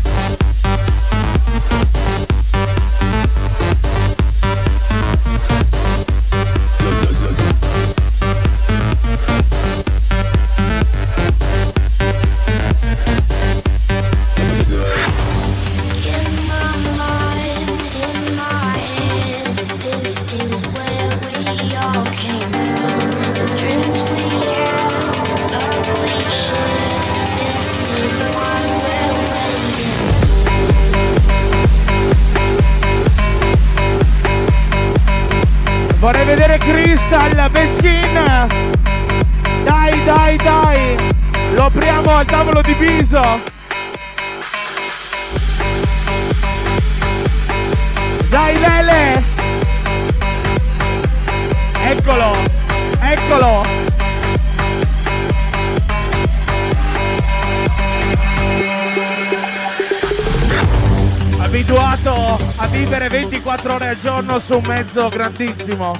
[64.48, 65.94] su un mezzo grandissimo.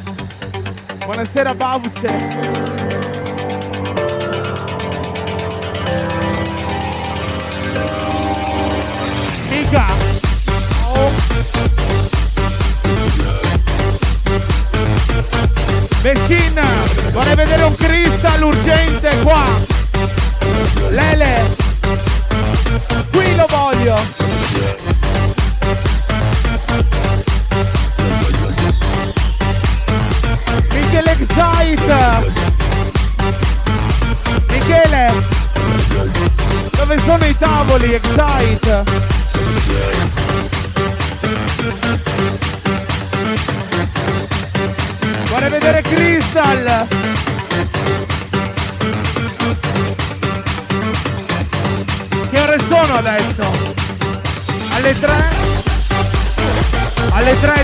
[1.04, 2.08] Buonasera Bauce.
[9.50, 9.86] Mica.
[10.94, 11.12] Oh.
[16.02, 16.64] Meschina,
[17.12, 19.67] vorrei vedere un cristal urgente qua.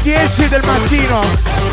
[0.03, 1.72] 10 del mattino.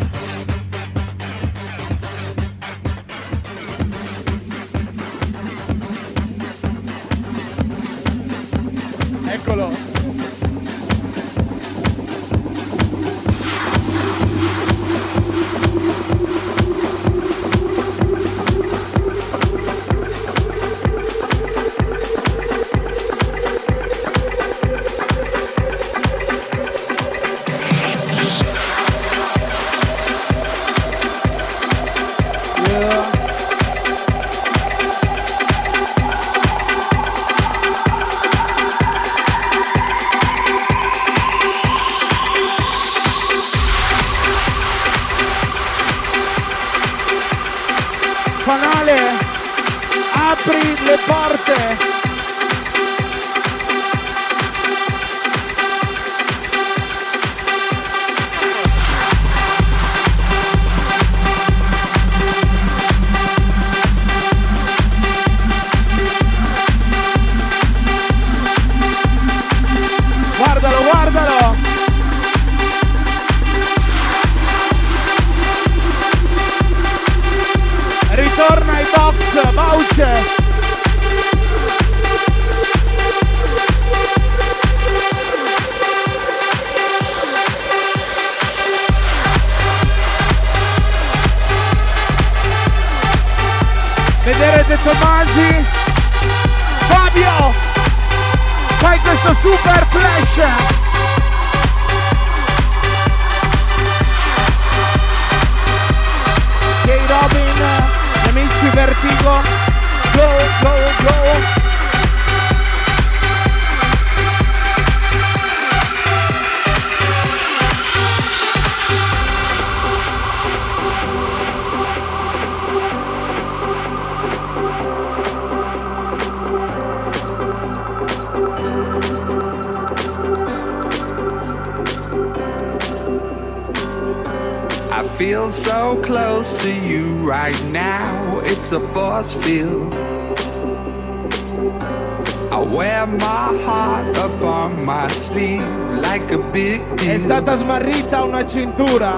[148.51, 149.15] cintura.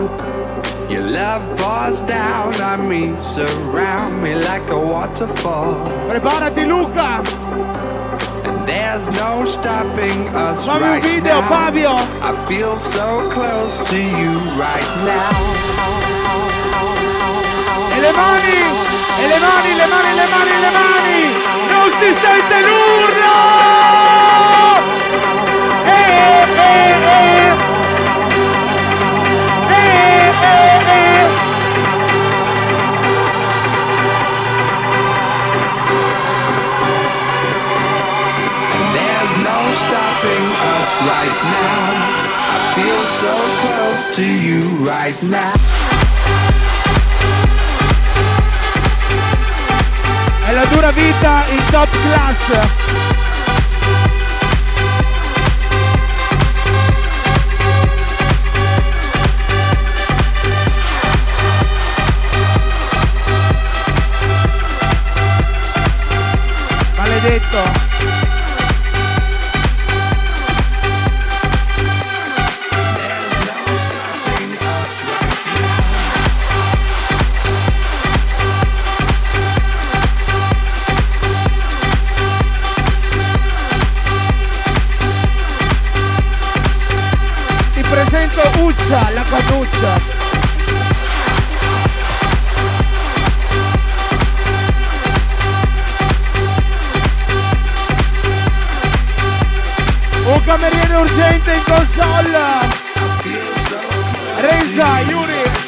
[0.89, 5.73] Your love pours down on me, surround me like a waterfall.
[6.07, 7.23] Preparati Luca!
[8.45, 11.49] And there's no stopping us Fammi right un video now.
[11.49, 11.93] Fabio!
[12.22, 15.34] I feel so close to you right now.
[17.89, 18.60] E le mani!
[19.18, 21.22] E le mani, le mani, le mani, le mani!
[21.72, 22.60] Non si sente!
[25.85, 26.93] Eh, eh, eh!
[27.15, 27.32] Eh,
[43.23, 45.53] so close to you right now.
[50.45, 52.59] È la dura vita in top class!
[66.97, 68.12] Maledetto!
[88.64, 90.02] Presento Uccia, la caduccia!
[100.26, 102.72] Un cameriere urgente in console!
[104.38, 105.62] Reza, Yuri!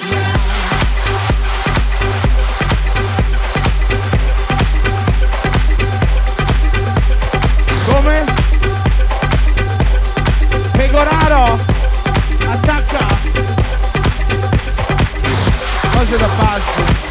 [16.17, 17.04] to the positive.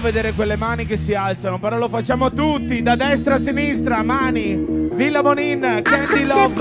[0.00, 4.02] Bello vedere quelle mani che si alzano, però lo facciamo tutti, da destra a sinistra,
[4.02, 4.88] mani!
[4.92, 6.54] Villa Bonin, Candy Love!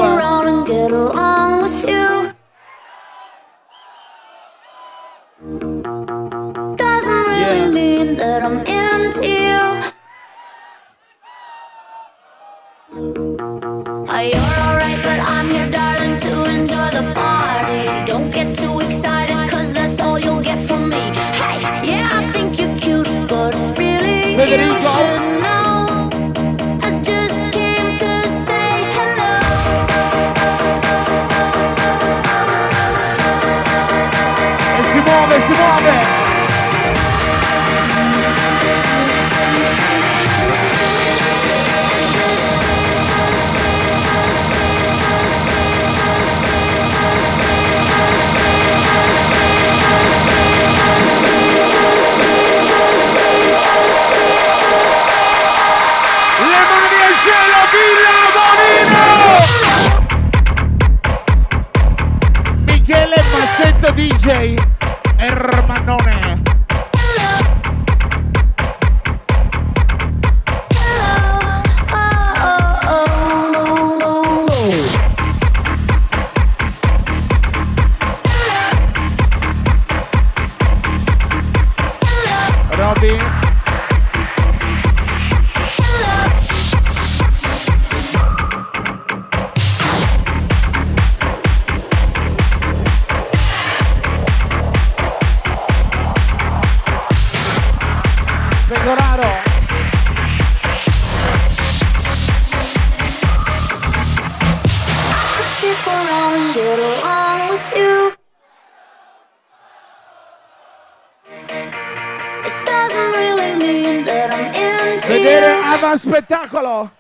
[116.20, 116.99] Spettacolo!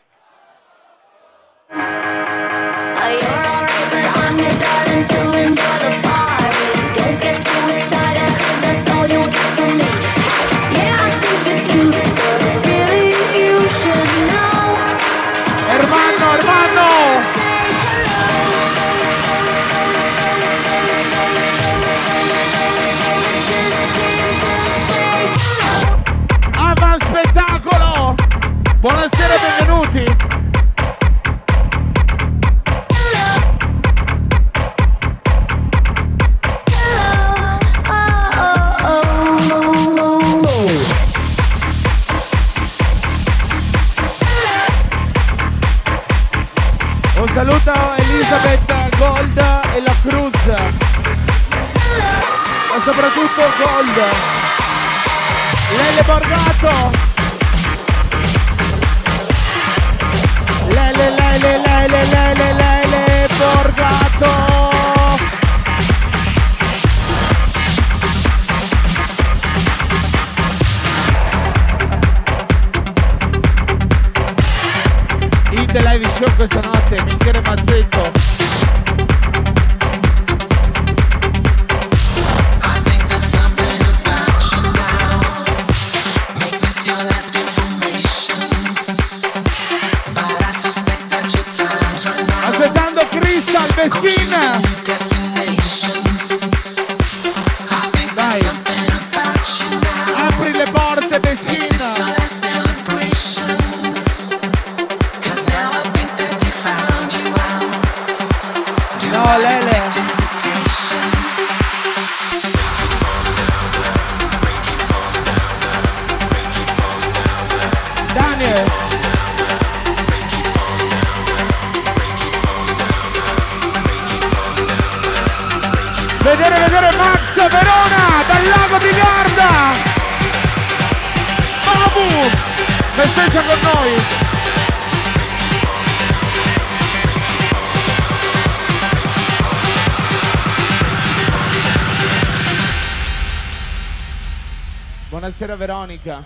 [145.89, 146.23] Veronica.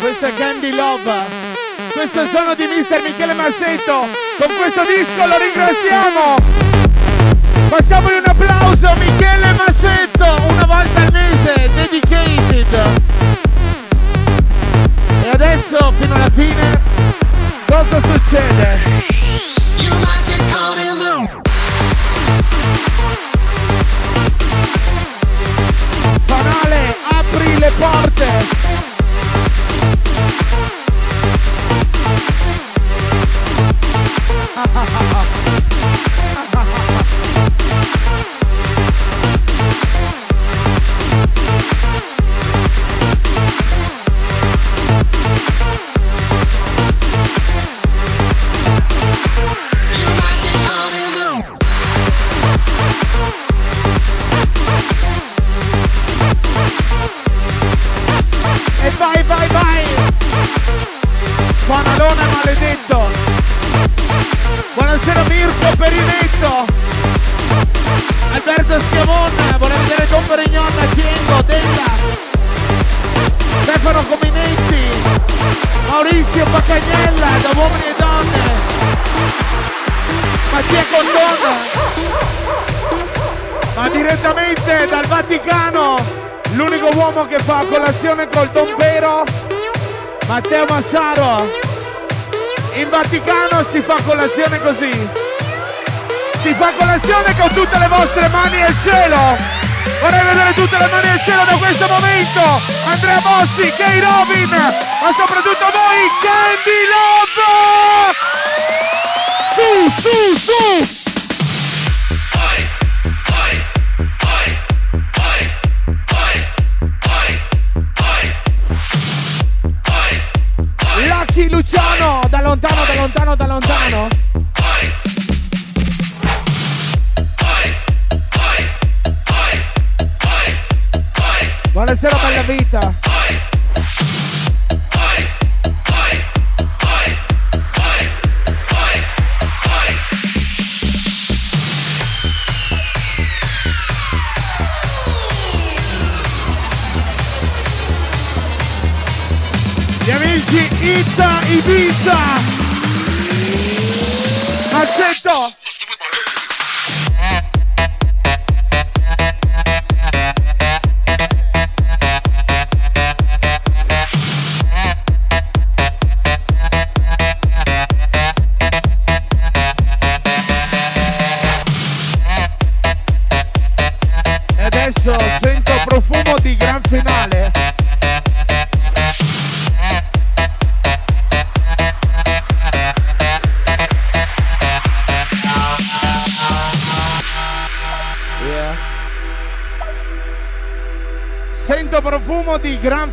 [0.00, 1.12] Questo è Candy Love.
[1.92, 4.00] Questo è il suono di Mister Michele Massetto.
[4.40, 6.34] Con questo disco lo ringraziamo.
[7.68, 8.05] Facciamogli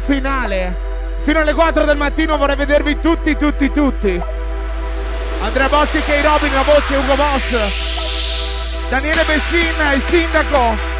[0.06, 0.74] finale.
[1.24, 4.22] Fino alle 4 del mattino vorrei vedervi tutti, tutti, tutti.
[5.42, 8.90] Andrea Bossi, Key Robin, la voce Ugo Boss.
[8.90, 10.93] Daniele Bestin, il sindaco.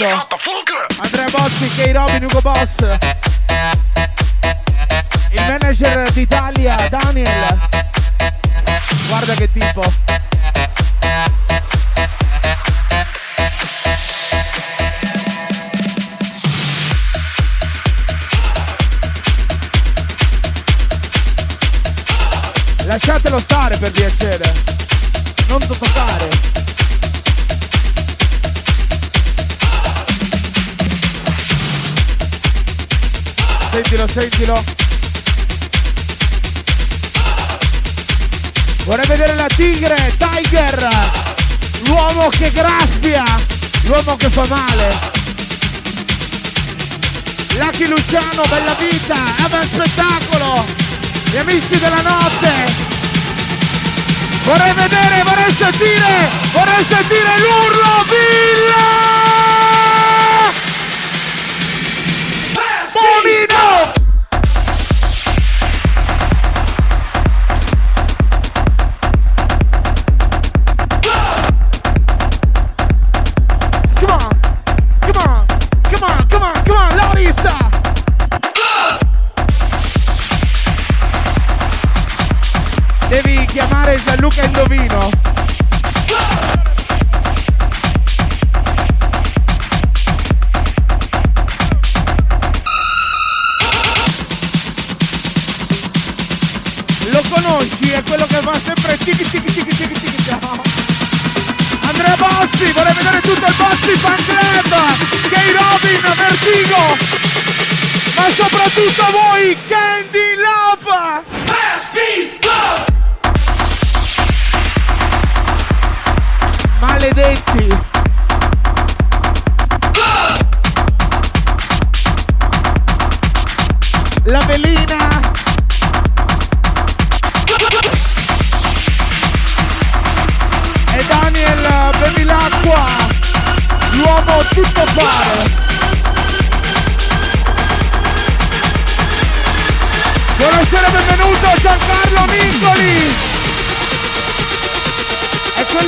[0.00, 0.29] so.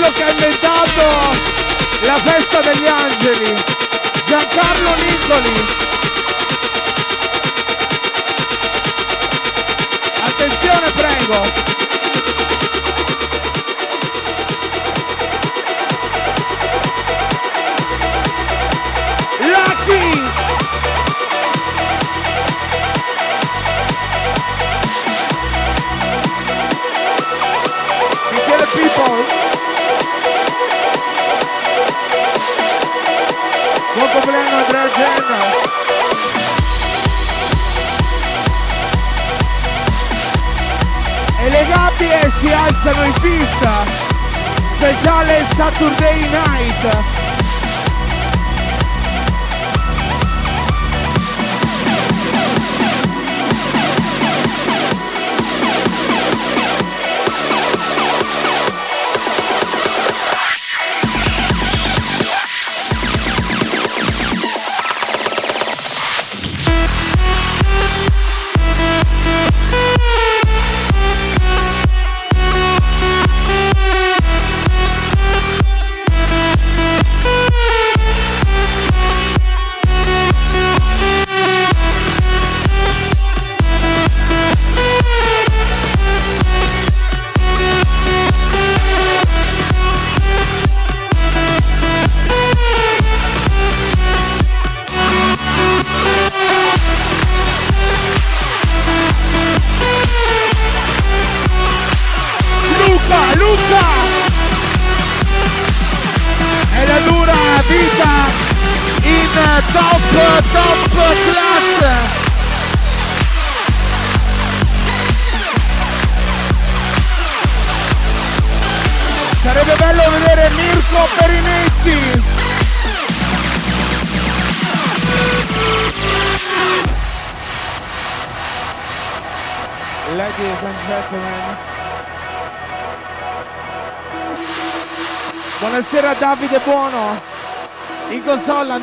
[0.03, 1.37] Quello che ha inventato
[2.03, 3.55] la festa degli angeli.
[4.27, 5.67] Giancarlo Nicoli.
[10.25, 11.72] Attenzione prego.
[42.39, 43.85] Si alzano in pista.
[44.75, 47.12] Speciale Saturday Night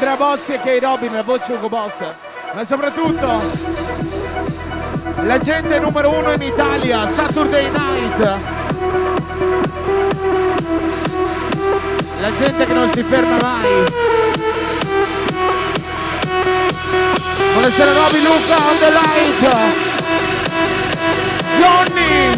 [0.02, 1.96] Andrea Bossi e Kay Robin, la voce Ugo Boss,
[2.54, 3.42] ma soprattutto
[5.24, 8.38] la gente numero uno in Italia, Saturday Night.
[12.22, 13.84] La gente che non si ferma mai.
[17.52, 19.50] Buonasera Roby Luca on the light.
[21.60, 22.30] Johnny.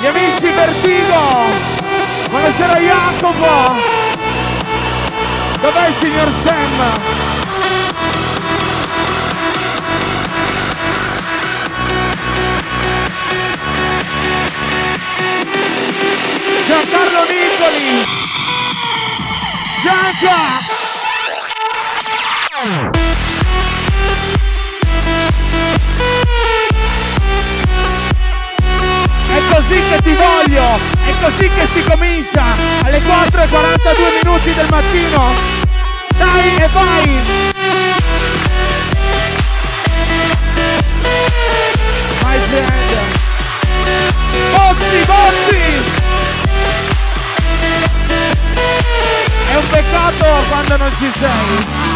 [0.00, 1.72] Gli amici Vertigo.
[2.28, 3.93] Buonasera Jacopo!
[5.64, 6.76] Dov'è il signor Sam?
[16.66, 18.04] Giancarlo Nicoli!
[19.82, 20.73] Gianca!
[30.04, 32.42] Ti voglio, è così che si comincia
[32.84, 35.32] alle 4 e 42 minuti del mattino.
[36.16, 37.20] Dai e vai!
[42.22, 42.90] My friend!
[44.52, 45.62] Bozzi, Bozzi!
[49.48, 51.93] È un peccato quando non ci sei.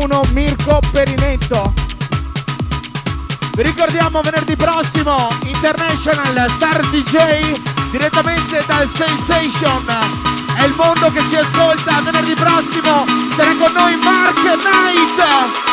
[0.00, 1.74] 1 Mirko Perimento.
[3.52, 7.60] Vi ricordiamo venerdì prossimo International Star DJ
[7.90, 9.84] direttamente dal Sensation.
[10.56, 13.04] È il mondo che ci ascolta venerdì prossimo.
[13.36, 15.68] Sarà con noi Mark Knight.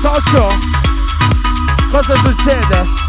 [0.00, 0.58] Socio,
[1.90, 2.99] cosa succede?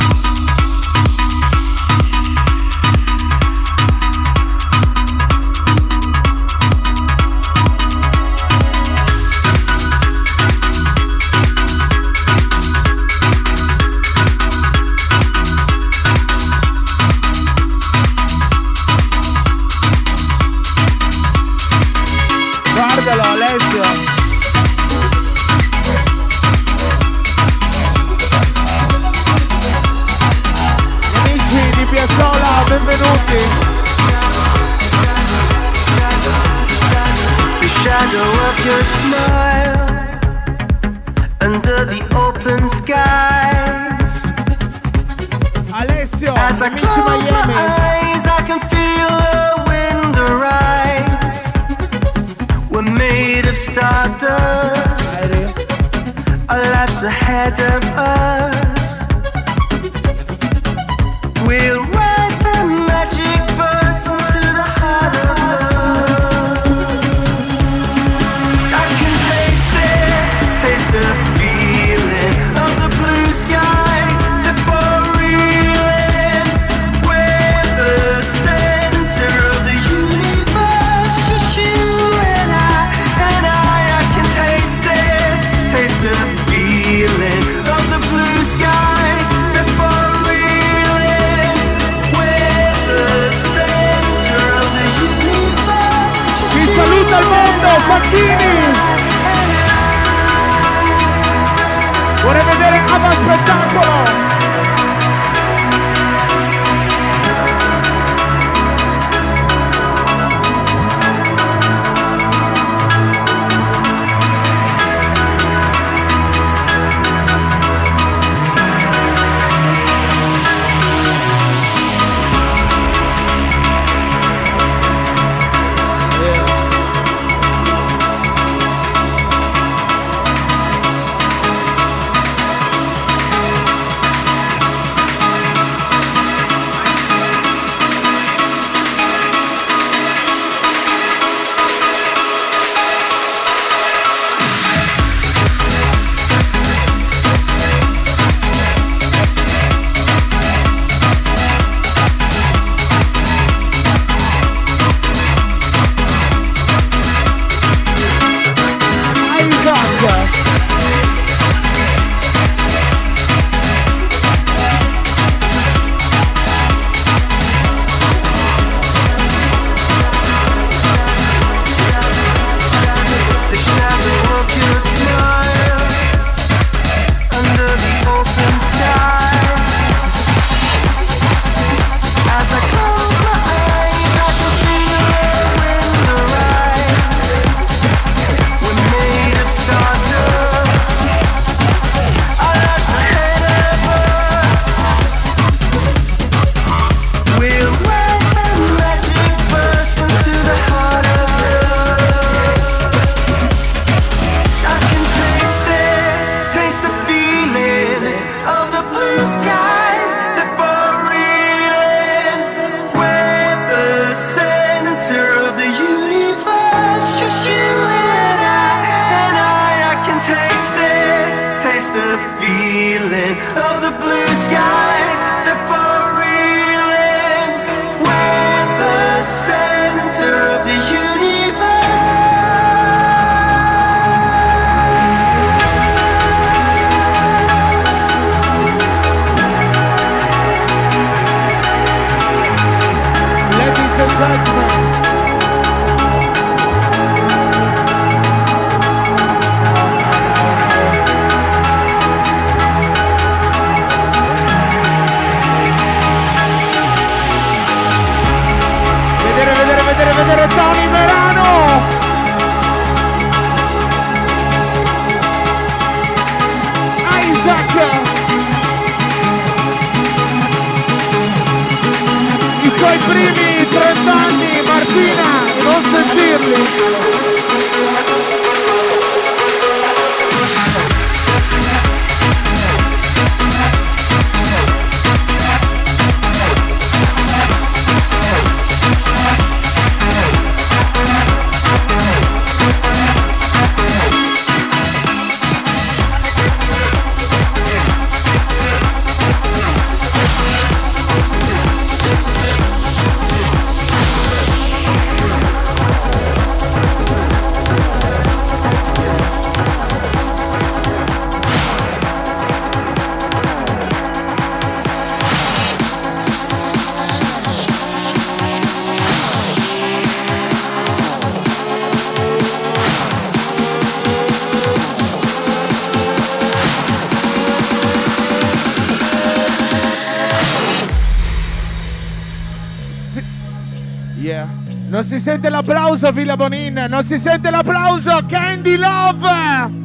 [335.41, 336.85] Sente l'applauso, Villa Bonin.
[336.87, 339.79] Non si sente l'applauso, Candy Love.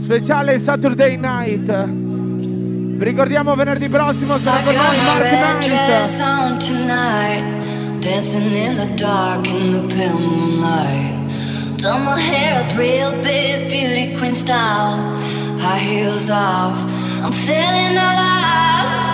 [0.00, 1.86] Speciale Saturday Night.
[2.96, 5.66] Vi ricordiamo venerdì prossimo sarà con noi Mark
[6.68, 7.62] Knight.
[8.00, 11.12] Dancing in the dark in the pale moonlight.
[11.80, 14.98] Done my hair up real big, beauty queen style.
[15.58, 16.84] High heels off,
[17.22, 19.13] I'm feeling alive.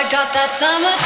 [0.00, 0.96] I got that summertime.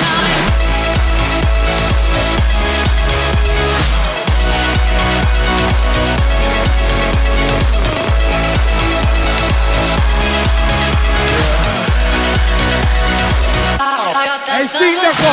[14.14, 15.32] I got that È il sindaco!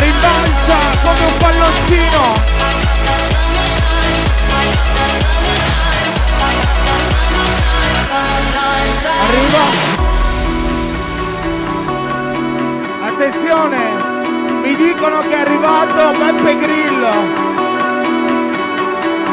[0.00, 2.51] Rimbalza come un palloncino!
[9.04, 9.64] Arriva!
[13.04, 13.80] Attenzione!
[14.62, 17.10] Mi dicono che è arrivato Beppe Grillo!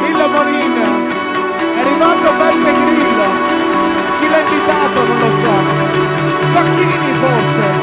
[0.01, 0.75] Grillo Monin!
[1.75, 3.27] È arrivato Beppe Grillo!
[4.19, 5.53] Chi l'ha invitato non lo so!
[6.51, 7.78] Facchini forse!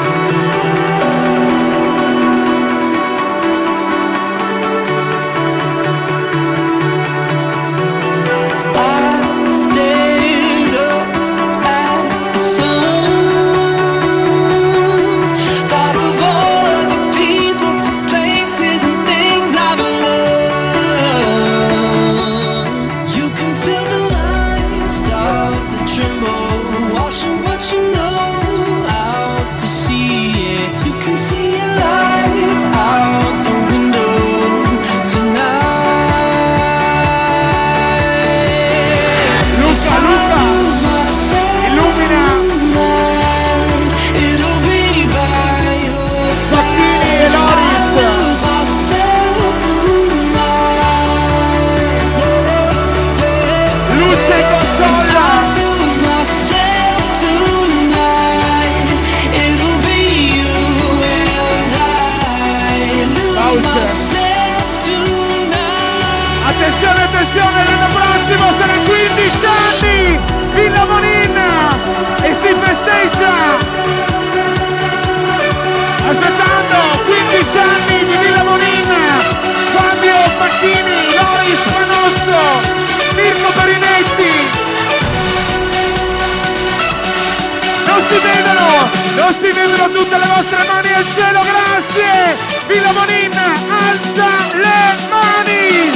[89.16, 89.24] Vedono!
[89.24, 92.36] Non si vedono tutte le vostre mani al cielo, grazie!
[92.66, 95.90] Villa Monin, alza le mani!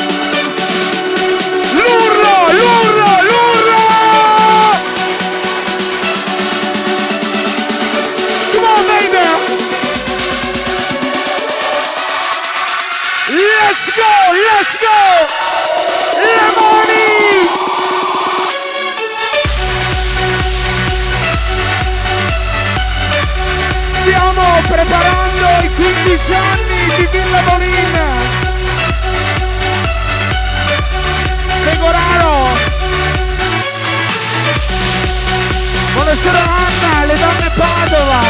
[1.72, 3.82] L'urlo, l'urlo, l'urlo!
[8.54, 9.28] Come on, baby!
[13.28, 15.39] Let's go, let's go!
[25.80, 28.04] 15 anni di Villa Molina!
[31.64, 32.34] Segoraro!
[35.94, 38.20] Buonasera Anna, le donne Padova!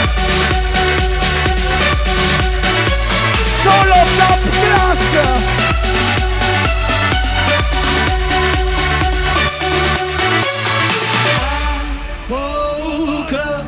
[3.62, 5.00] Solo top class!
[12.28, 13.60] Woke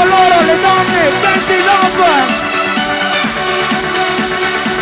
[0.00, 1.10] con loro le donne,
[1.64, 2.38] Love!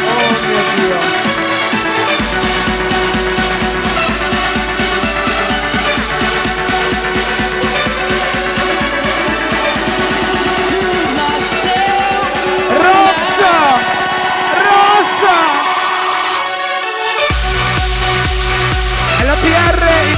[0.06, 1.26] Oh mio Dio!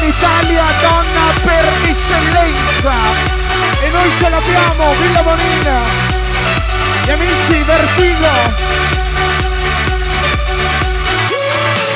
[0.02, 3.49] Italia donna per eccellenza
[3.90, 5.78] noi ce l'abbiamo Villa Bonina.
[7.04, 8.28] Gli amici Vertigo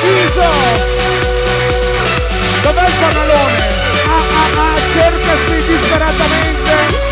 [0.03, 0.49] Iso.
[2.61, 3.63] Dov'è il panalone?
[4.07, 7.04] Ah ah ah cercasi disperatamente